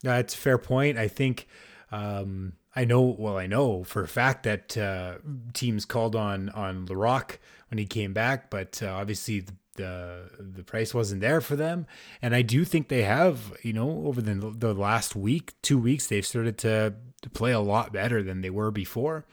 [0.02, 0.98] yeah, it's a fair point.
[0.98, 1.46] I think
[1.90, 5.16] um, I know, well, I know for a fact that uh,
[5.52, 7.38] teams called on on Laraque
[7.70, 11.86] when he came back, but uh, obviously the, the, the price wasn't there for them.
[12.20, 16.06] And I do think they have, you know, over the the last week, two weeks,
[16.06, 19.24] they've started to to play a lot better than they were before.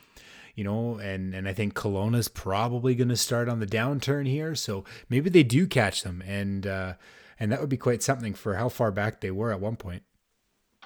[0.56, 4.56] You know, and and I think Kelowna's probably going to start on the downturn here,
[4.56, 6.94] so maybe they do catch them, and uh,
[7.38, 10.04] and that would be quite something for how far back they were at one point.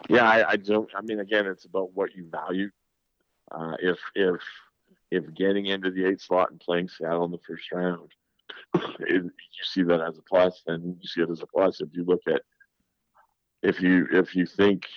[0.08, 0.90] Yeah, I, I don't.
[0.96, 2.70] I mean, again, it's about what you value.
[3.52, 4.42] Uh, if if
[5.12, 8.10] if getting into the eight slot and playing Seattle in the first round
[9.00, 9.32] if you
[9.64, 11.82] see that as a plus, then you see it as a plus.
[11.82, 12.42] If you look at
[13.62, 14.88] if you if you think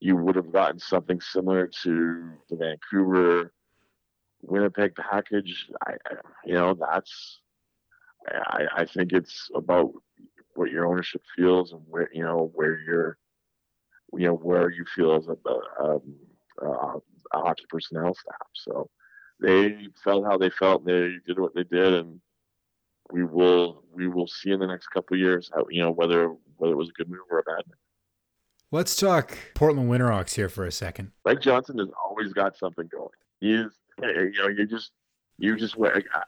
[0.00, 3.52] you would have gotten something similar to the Vancouver
[4.42, 7.40] Winnipeg package, I, I you know that's
[8.28, 9.92] I, I think it's about
[10.54, 13.18] what your ownership feels and where you know where you're
[14.12, 16.02] you know where you feel as a, um,
[16.62, 16.98] uh,
[17.32, 18.48] a hockey personnel staff.
[18.54, 18.88] So
[19.40, 20.84] they felt how they felt.
[20.84, 22.20] They did what they did, and
[23.12, 26.34] we will we will see in the next couple of years how you know whether
[26.56, 27.76] whether it was a good move or a bad move.
[28.72, 31.12] Let's talk Portland Winterhawks here for a second.
[31.24, 33.08] Mike Johnston has always got something going.
[33.40, 33.66] He's
[34.02, 34.92] you know you just
[35.38, 35.76] you just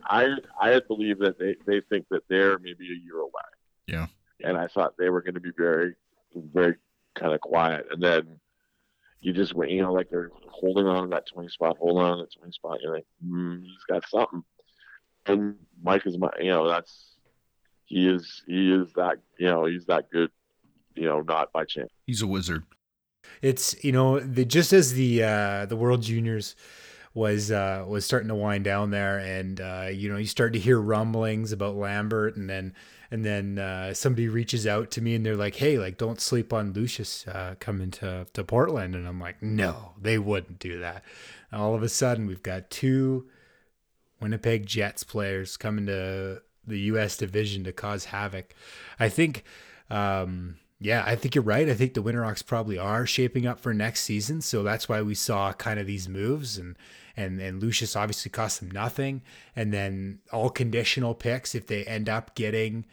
[0.05, 3.31] I I believe that they they think that they're maybe a year away.
[3.87, 4.07] Yeah.
[4.45, 5.95] And I thought they were going to be very
[6.35, 6.77] very
[7.15, 8.41] kind of quiet, and then
[9.21, 12.19] you just wait, you know like they're holding on to that 20 spot, holding on
[12.19, 12.79] to that 20 spot.
[12.83, 14.43] You're like, mm, he's got something.
[15.27, 17.17] And Mike is my, you know, that's
[17.85, 20.31] he is he is that you know he's that good,
[20.95, 21.91] you know, not by chance.
[22.07, 22.65] He's a wizard.
[23.43, 26.55] It's you know the just as the uh, the World Juniors
[27.15, 30.59] was uh, was starting to wind down there, and uh, you know you start to
[30.59, 32.75] hear rumblings about Lambert, and then
[33.11, 36.53] and then uh, somebody reaches out to me and they're like, "Hey, like don't sleep
[36.53, 41.03] on Lucius uh, coming to to Portland," and I'm like, "No, they wouldn't do that."
[41.51, 43.29] And all of a sudden, we've got two
[44.21, 47.17] Winnipeg Jets players coming to the U.S.
[47.17, 48.55] division to cause havoc.
[49.01, 49.45] I think.
[49.91, 51.69] Um, yeah, I think you're right.
[51.69, 55.15] I think the Winterhawks probably are shaping up for next season, so that's why we
[55.15, 56.77] saw kind of these moves and
[57.19, 59.23] and and Lucius obviously cost them nothing,
[59.57, 62.87] and then all conditional picks if they end up getting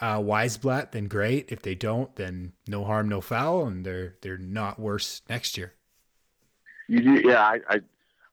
[0.00, 1.50] uh, Wiesblatt, then great.
[1.52, 5.74] If they don't, then no harm, no foul, and they're they're not worse next year.
[6.88, 7.42] You do, yeah.
[7.42, 7.80] I, I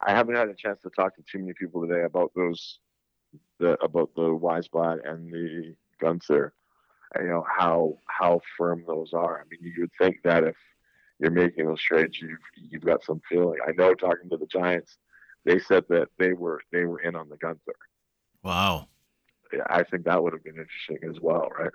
[0.01, 2.79] I haven't had a chance to talk to too many people today about those
[3.59, 6.51] the about the Wiesblatt and the Guenther.
[7.19, 9.39] You know how how firm those are.
[9.39, 10.55] I mean, you would think that if
[11.19, 13.59] you're making those trades, you've you've got some feeling.
[13.67, 14.97] I know talking to the Giants,
[15.45, 17.75] they said that they were they were in on the Guenther.
[18.43, 18.87] Wow.
[19.53, 21.71] Yeah, I think that would have been interesting as well, right?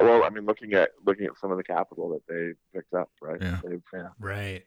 [0.00, 3.10] Well, I mean, looking at looking at some of the capital that they picked up,
[3.22, 3.40] right?
[3.40, 3.60] Yeah.
[3.92, 4.08] yeah.
[4.18, 4.64] Right.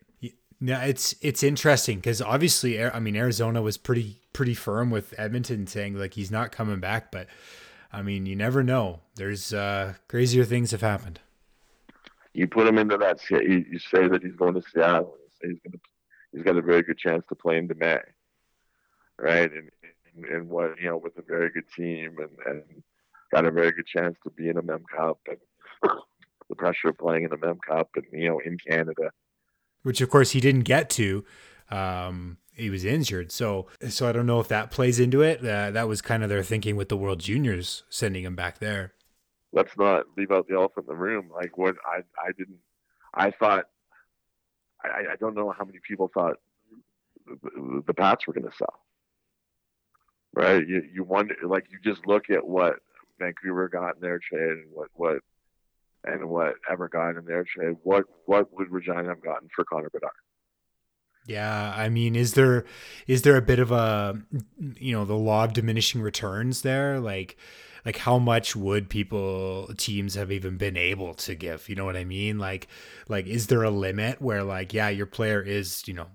[0.59, 5.67] Yeah, it's it's interesting because obviously, I mean, Arizona was pretty pretty firm with Edmonton
[5.67, 7.27] saying like he's not coming back, but
[7.93, 9.01] I mean, you never know.
[9.15, 11.19] There's uh, crazier things have happened.
[12.33, 13.19] You put him into that.
[13.29, 15.15] You, you say that he's going to Seattle.
[15.19, 15.79] You say he's going to.
[16.33, 17.99] He's got a very good chance to play in the May
[19.19, 19.51] right?
[19.51, 19.69] And,
[20.15, 22.63] and, and what, you know, with a very good team and, and
[23.31, 25.37] got a very good chance to be in a Mem Cup and
[26.49, 29.11] the pressure of playing in the Mem Cup and, you know, in Canada.
[29.83, 31.25] Which, of course, he didn't get to.
[31.69, 33.31] Um, he was injured.
[33.31, 35.39] So, so I don't know if that plays into it.
[35.45, 38.93] Uh, that was kind of their thinking with the World Juniors sending him back there.
[39.53, 41.29] Let's not leave out the elephant in the room.
[41.33, 42.57] Like what I, I didn't,
[43.13, 43.65] I thought,
[44.83, 46.37] I, I don't know how many people thought
[47.25, 48.79] the, the Pats were going to sell
[50.33, 50.65] right?
[50.67, 52.75] You you wonder like you just look at what
[53.19, 55.17] Vancouver got in their trade and what what
[56.03, 57.77] and what Everett got in their trade.
[57.83, 60.11] What what would Regina have gotten for Connor Bedard?
[61.27, 62.65] Yeah, I mean, is there
[63.05, 64.21] is there a bit of a
[64.79, 66.99] you know the law of diminishing returns there?
[66.99, 67.37] Like
[67.85, 71.67] like how much would people teams have even been able to give?
[71.67, 72.39] You know what I mean?
[72.39, 72.67] Like
[73.09, 76.07] like is there a limit where like yeah, your player is you know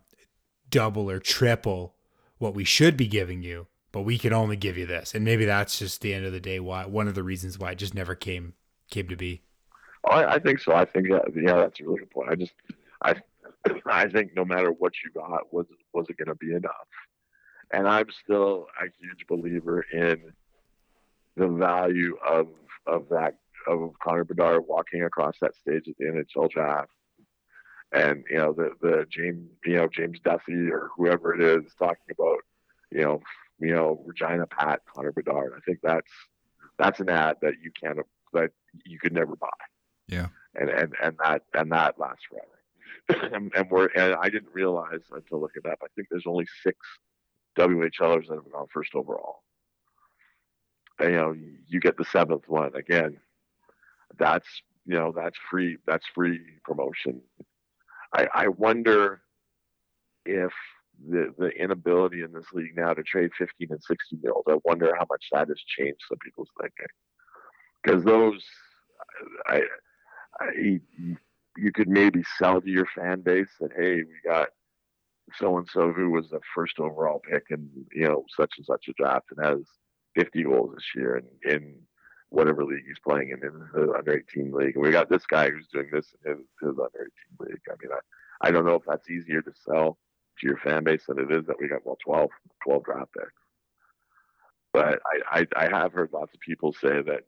[0.70, 1.94] double or triple
[2.38, 5.14] what we should be giving you, but we can only give you this.
[5.14, 7.72] And maybe that's just the end of the day why one of the reasons why
[7.72, 8.54] it just never came
[8.90, 9.42] came to be.
[10.10, 10.74] I, I think so.
[10.74, 12.30] I think that yeah, that's a really good point.
[12.30, 12.52] I just
[13.02, 13.14] I
[13.86, 16.88] I think no matter what you got, was was it going to be enough?
[17.70, 20.32] And I'm still a huge believer in
[21.36, 22.48] the value of
[22.86, 23.36] of that
[23.68, 26.90] of Connor Bedard walking across that stage at the NHL draft,
[27.92, 32.14] and you know the the James you know James Duthie or whoever it is talking
[32.18, 32.38] about
[32.90, 33.20] you know
[33.62, 35.52] you know, Regina Pat, Connor Bedard.
[35.56, 36.10] I think that's
[36.78, 37.98] that's an ad that you can't
[38.32, 38.50] that
[38.84, 39.48] you could never buy.
[40.08, 40.28] Yeah.
[40.54, 43.28] And and and that and that lasts forever.
[43.34, 45.78] and, and we're and I didn't realize until looking up.
[45.82, 46.78] I think there's only six
[47.56, 49.42] WHLers that have gone first overall.
[50.98, 51.34] And, you know,
[51.66, 53.18] you get the seventh one again.
[54.18, 54.48] That's
[54.86, 55.78] you know that's free.
[55.86, 57.22] That's free promotion.
[58.14, 59.22] I I wonder
[60.24, 60.52] if
[61.08, 64.48] the the inability in this league now to trade 15 and 16 year olds.
[64.48, 66.86] I wonder how much that has changed some people's thinking.
[67.82, 68.44] Because those,
[69.46, 69.62] I,
[70.40, 70.80] I,
[71.56, 74.48] you could maybe sell to your fan base that hey, we got
[75.38, 78.86] so and so who was the first overall pick and you know such and such
[78.88, 79.60] a draft and has
[80.14, 81.74] 50 goals this year in, in
[82.28, 84.74] whatever league he's playing in, in the under 18 league.
[84.74, 87.60] And we got this guy who's doing this in his, his under 18 league.
[87.68, 89.98] I mean, I, I don't know if that's easier to sell
[90.40, 92.30] to your fan base than it is that we got, well, 12,
[92.64, 93.32] 12 draft picks.
[94.72, 97.22] But I, I, I have heard lots of people say that,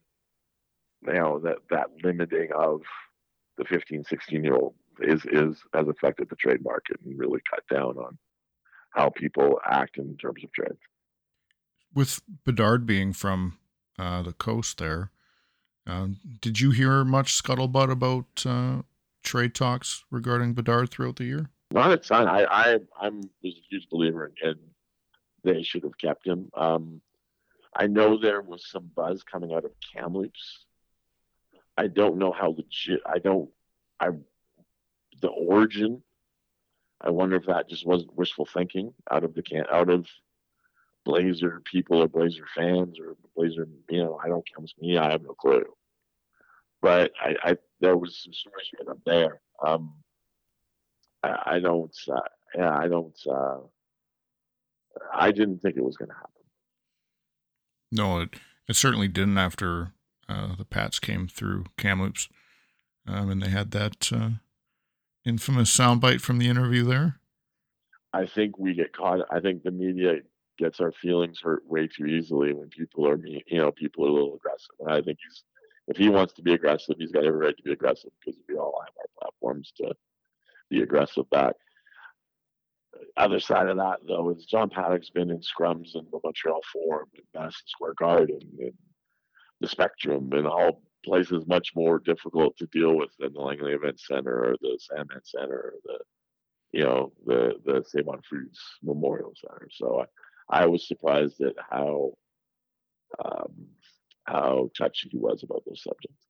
[1.06, 2.80] you know, that, that limiting of
[3.58, 7.62] the 15, 16 year old is, is has affected the trade market and really cut
[7.70, 8.18] down on
[8.90, 10.78] how people act in terms of trades.
[11.92, 13.58] With Bedard being from
[13.98, 15.10] uh, the coast there,
[15.86, 18.82] um, did you hear much scuttlebutt about uh,
[19.22, 21.50] trade talks regarding Bedard throughout the year?
[21.70, 22.28] Not a ton.
[22.28, 24.58] I, I I'm was a huge believer in, in
[25.44, 26.50] they should have kept him.
[26.54, 27.00] Um,
[27.74, 30.64] I know there was some buzz coming out of Kamloops.
[31.76, 33.00] I don't know how legit.
[33.04, 33.50] I don't.
[34.00, 34.10] I
[35.20, 36.02] the origin.
[37.00, 40.06] I wonder if that just wasn't wishful thinking out of the can out of
[41.04, 43.68] Blazer people or Blazer fans or Blazer.
[43.90, 44.96] You know, I don't count me.
[44.96, 45.64] I have no clue.
[46.80, 49.40] But I, I there was some stories right up there.
[49.64, 49.94] Um,
[51.24, 51.96] I, I don't.
[52.08, 52.20] Uh,
[52.56, 53.18] yeah, I don't.
[53.28, 53.58] Uh,
[55.12, 56.30] I didn't think it was going to happen.
[57.90, 58.30] No, it,
[58.68, 59.92] it certainly didn't after
[60.28, 62.28] uh, the Pats came through Kamloops,
[63.06, 64.30] um, and they had that uh,
[65.24, 67.20] infamous soundbite from the interview there.
[68.12, 69.20] I think we get caught.
[69.30, 70.20] I think the media
[70.56, 74.12] gets our feelings hurt way too easily when people are, you know, people are a
[74.12, 74.74] little aggressive.
[74.80, 75.42] And I think he's,
[75.88, 78.56] if he wants to be aggressive, he's got every right to be aggressive because we
[78.56, 79.92] all have our platforms to
[80.74, 81.54] be aggressive back.
[83.16, 87.08] Other side of that, though, is John Paddock's been in scrums in the Montreal Forum,
[87.34, 88.40] Madison Square Garden,
[89.60, 94.00] the Spectrum, and all places much more difficult to deal with than the Langley Event
[94.00, 95.98] Center or the Sandman Center or the,
[96.72, 99.68] you know, the the Save Foods Memorial Center.
[99.70, 100.04] So
[100.50, 102.12] I, I was surprised at how
[103.24, 103.66] um,
[104.24, 106.26] how touchy he was about those subjects.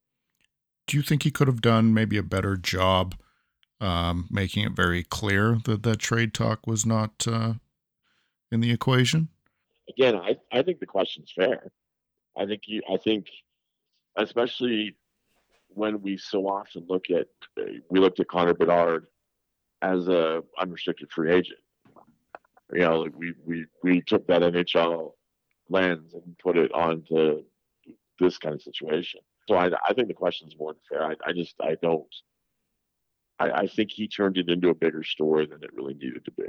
[0.86, 3.14] Do you think he could have done maybe a better job
[3.84, 7.54] um, making it very clear that that trade talk was not uh,
[8.50, 9.28] in the equation?
[9.88, 11.70] Again, I, I think the question's fair.
[12.36, 13.26] I think you, I think,
[14.16, 14.96] especially
[15.68, 17.26] when we so often look at,
[17.90, 19.06] we looked at Connor Bedard
[19.82, 21.58] as a unrestricted free agent.
[22.72, 25.12] You know, like we, we, we took that NHL
[25.68, 27.42] lens and put it onto
[28.18, 29.20] this kind of situation.
[29.48, 31.04] So I, I think the question's more than fair.
[31.04, 32.06] I, I just, I don't,
[33.38, 36.30] I, I think he turned it into a bigger story than it really needed to
[36.32, 36.44] be.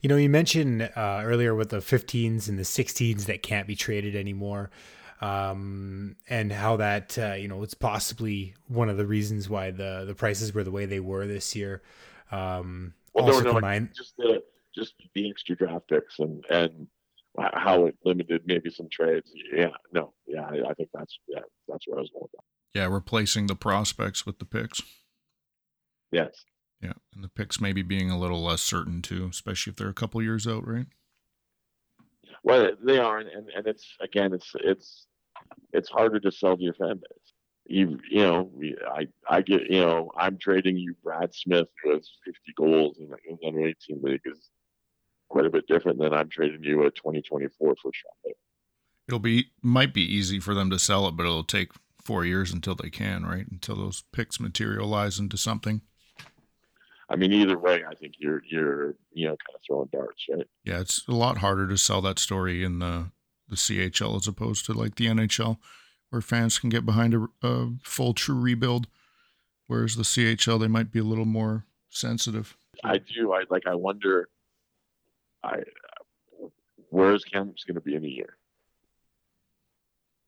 [0.00, 3.74] You know, you mentioned uh, earlier with the 15s and the 16s that can't be
[3.74, 4.70] traded anymore,
[5.20, 10.04] um, and how that uh, you know it's possibly one of the reasons why the
[10.06, 11.82] the prices were the way they were this year.
[12.30, 14.42] Um, well, also no, combined, just the
[14.74, 16.86] just the extra draft picks and and
[17.54, 19.32] how it limited maybe some trades.
[19.52, 22.22] Yeah, no, yeah, I, I think that's yeah, that's where I was going.
[22.22, 22.42] With
[22.74, 24.82] Yeah, replacing the prospects with the picks.
[26.16, 26.46] Yes.
[26.80, 29.94] Yeah, and the picks maybe being a little less certain too, especially if they're a
[29.94, 30.86] couple years out, right?
[32.42, 35.06] Well, they are, and, and it's again, it's it's
[35.74, 37.32] it's harder to sell to your fan base.
[37.66, 38.50] You you know,
[38.90, 43.36] I I get you know, I'm trading you Brad Smith has 50 goals in, in
[43.42, 44.48] the under 18 league is
[45.28, 47.94] quite a bit different than I'm trading you a 2024 first round
[48.24, 48.36] pick.
[49.06, 52.52] It'll be might be easy for them to sell it, but it'll take four years
[52.52, 53.46] until they can, right?
[53.50, 55.82] Until those picks materialize into something.
[57.08, 60.46] I mean, either way, I think you're you're you know kind of throwing darts, right?
[60.64, 63.10] Yeah, it's a lot harder to sell that story in the
[63.48, 65.58] the CHL as opposed to like the NHL,
[66.10, 68.88] where fans can get behind a, a full true rebuild,
[69.68, 72.56] whereas the CHL they might be a little more sensitive.
[72.82, 73.32] I do.
[73.32, 73.66] I like.
[73.66, 74.28] I wonder.
[75.44, 75.62] I
[76.90, 78.36] where's Kamloops going to be in a year,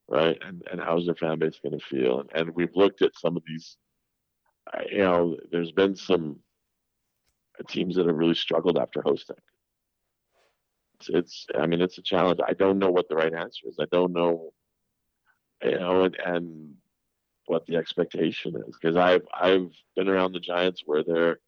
[0.07, 0.39] right?
[0.47, 2.21] And and how's their fan base going to feel?
[2.21, 3.77] And, and we've looked at some of these.
[4.93, 6.41] You know, there's been some
[7.65, 9.37] teams that have really struggled after hosting.
[11.01, 12.41] It's, it's, I mean, it's a challenge.
[12.47, 13.77] I don't know what the right answer is.
[13.81, 14.53] I don't know,
[15.63, 16.75] you know, and, and
[17.47, 21.39] what the expectation is because I've I've been around the Giants where they're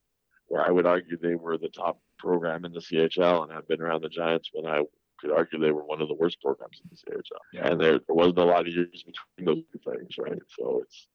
[0.47, 3.81] where I would argue they were the top program in the CHL, and I've been
[3.81, 4.83] around the Giants when I
[5.21, 7.23] could argue they were one of the worst programs in the CHL.
[7.53, 7.69] Yeah.
[7.69, 10.41] And there, there wasn't a lot of years between those two things, right?
[10.59, 11.07] So it's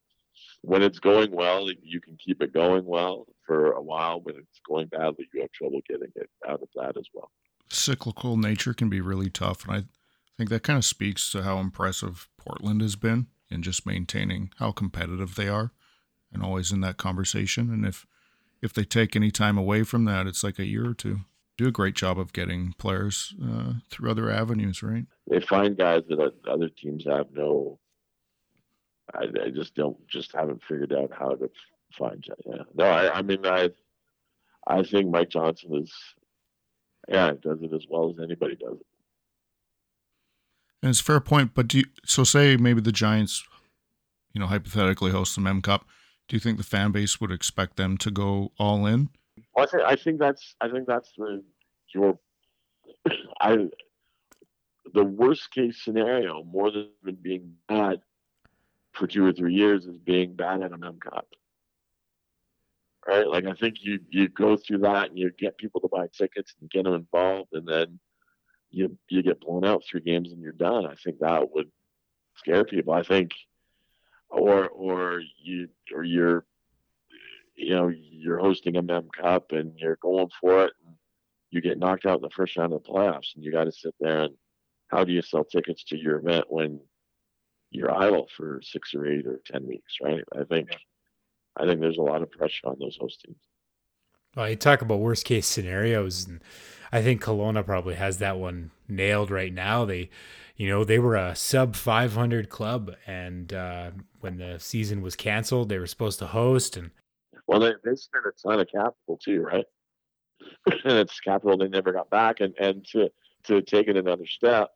[0.61, 4.21] when it's going well, you can keep it going well for a while.
[4.21, 7.31] When it's going badly, you have trouble getting it out of that as well.
[7.69, 9.83] Cyclical nature can be really tough, and I
[10.37, 14.71] think that kind of speaks to how impressive Portland has been in just maintaining how
[14.71, 15.71] competitive they are,
[16.31, 17.71] and always in that conversation.
[17.71, 18.05] And if
[18.61, 21.21] if they take any time away from that, it's like a year or two.
[21.57, 25.05] do a great job of getting players uh, through other avenues, right?
[25.29, 27.79] They find guys that other teams have no.
[29.13, 31.49] I, I just don't just haven't figured out how to
[31.93, 32.23] find.
[32.45, 33.69] Yeah, no, I, I mean I,
[34.67, 35.91] I think Mike Johnston is,
[37.07, 38.85] yeah, does it as well as anybody does it.
[40.81, 43.43] And it's a fair point, but do you, so say maybe the Giants,
[44.33, 45.85] you know, hypothetically host the Mem Cup.
[46.27, 49.09] Do you think the fan base would expect them to go all in?
[49.55, 51.43] Well, I think I think that's I think that's the
[51.93, 52.17] your
[53.39, 53.67] I
[54.93, 58.01] the worst case scenario more than being bad
[58.93, 61.27] for two or three years is being bad at a Mem Cup.
[63.07, 63.27] Right?
[63.27, 66.55] Like I think you you go through that and you get people to buy tickets
[66.59, 67.99] and get them involved and then
[68.71, 70.85] you you get blown out three games and you're done.
[70.85, 71.71] I think that would
[72.35, 72.93] scare people.
[72.93, 73.31] I think
[74.29, 76.45] or or you or you're
[77.55, 80.95] you know you're hosting a Mem Cup and you're going for it, and
[81.51, 83.71] you get knocked out in the first round of the playoffs, and you got to
[83.71, 84.35] sit there and
[84.87, 86.79] how do you sell tickets to your event when
[87.71, 90.23] you're idle for six or eight or ten weeks, right?
[90.37, 90.69] I think
[91.57, 93.37] I think there's a lot of pressure on those host teams.
[94.35, 96.41] Well, you talk about worst case scenarios, and
[96.91, 99.85] I think Kelowna probably has that one nailed right now.
[99.85, 100.09] They,
[100.57, 105.69] you know, they were a sub 500 club, and uh, when the season was canceled,
[105.69, 106.91] they were supposed to host, and
[107.47, 109.65] well, they, they spent a ton of capital too, right?
[110.83, 112.39] and it's capital they never got back.
[112.39, 113.09] And and to
[113.43, 114.69] to take it another step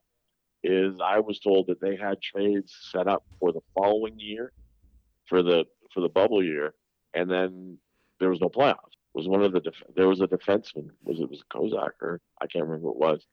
[0.64, 4.52] is I was told that they had trades set up for the following year,
[5.26, 6.74] for the for the bubble year,
[7.14, 7.78] and then
[8.20, 8.94] there was no playoffs.
[9.16, 12.22] It was one of the def- there was a defenseman was it was Korczak or
[12.42, 13.26] I can't remember what it was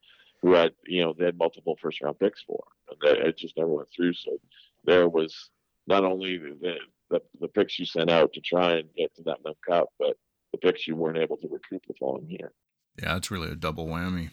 [0.42, 3.57] who had you know they had multiple first round picks for and they, it just
[3.57, 4.14] never went through.
[4.14, 4.38] So
[4.84, 5.50] there was
[5.86, 6.76] not only the,
[7.11, 10.16] the, the picks you sent out to try and get to that Mem Cup, but
[10.52, 12.52] the picks you weren't able to recoup the following year.
[13.00, 14.30] Yeah, it's really a double whammy.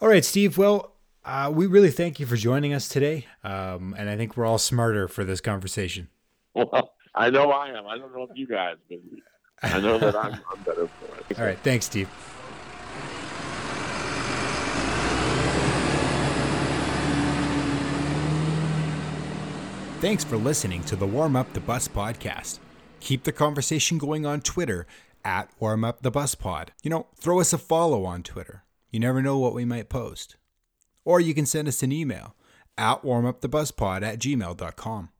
[0.00, 0.56] All right, Steve.
[0.56, 4.46] Well, uh, we really thank you for joining us today, um, and I think we're
[4.46, 6.08] all smarter for this conversation.
[6.54, 7.86] Well, I know I am.
[7.86, 8.98] I don't know if you guys, but
[9.62, 11.38] I know that I'm, I'm better for it.
[11.38, 12.08] All right, thanks, Steve.
[20.00, 22.58] Thanks for listening to the Warm Up the Bus podcast.
[22.98, 24.84] Keep the conversation going on Twitter
[25.24, 26.72] at Warm Up the Bus Pod.
[26.82, 28.64] You know, throw us a follow on Twitter.
[28.90, 30.36] You never know what we might post.
[31.04, 32.34] Or you can send us an email
[32.76, 35.10] at warmupthebuspod at gmail.com.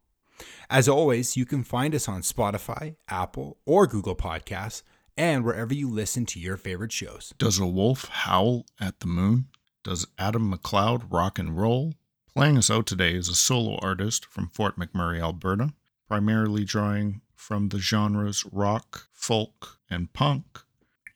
[0.71, 4.83] As always, you can find us on Spotify, Apple, or Google Podcasts,
[5.17, 7.35] and wherever you listen to your favorite shows.
[7.39, 9.47] Does a wolf howl at the moon?
[9.85, 11.95] Does Adam McLeod rock and roll?
[12.35, 15.75] Playing us out today is a solo artist from Fort McMurray, Alberta,
[16.09, 20.61] primarily drawing from the genres rock, folk, and punk.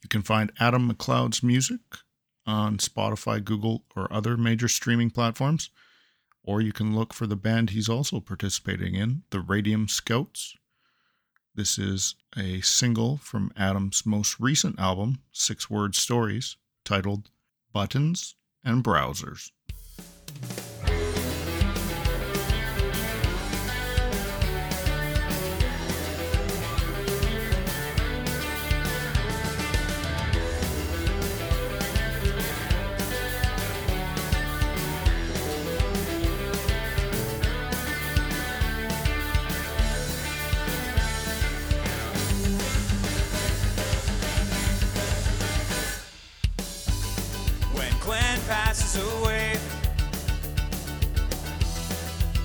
[0.02, 1.80] You can find Adam McLeod's music
[2.46, 5.70] on Spotify, Google, or other major streaming platforms,
[6.46, 10.56] or you can look for the band he's also participating in, the Radium Scouts.
[11.54, 17.30] This is a single from Adam's most recent album, Six Word Stories, titled
[17.72, 19.50] Buttons and Browsers.
[48.96, 49.56] Away,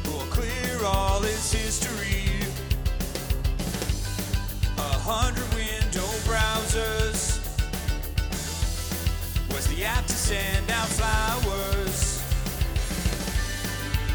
[0.05, 2.45] we'll clear all his history.
[4.77, 7.39] A hundred window browsers
[9.49, 12.21] was the app to send out flowers.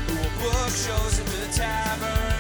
[0.08, 2.35] Will book shows at the tavern?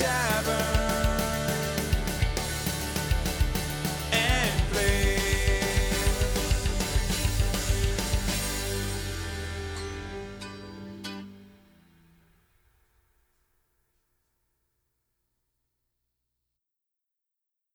[0.00, 0.31] Youth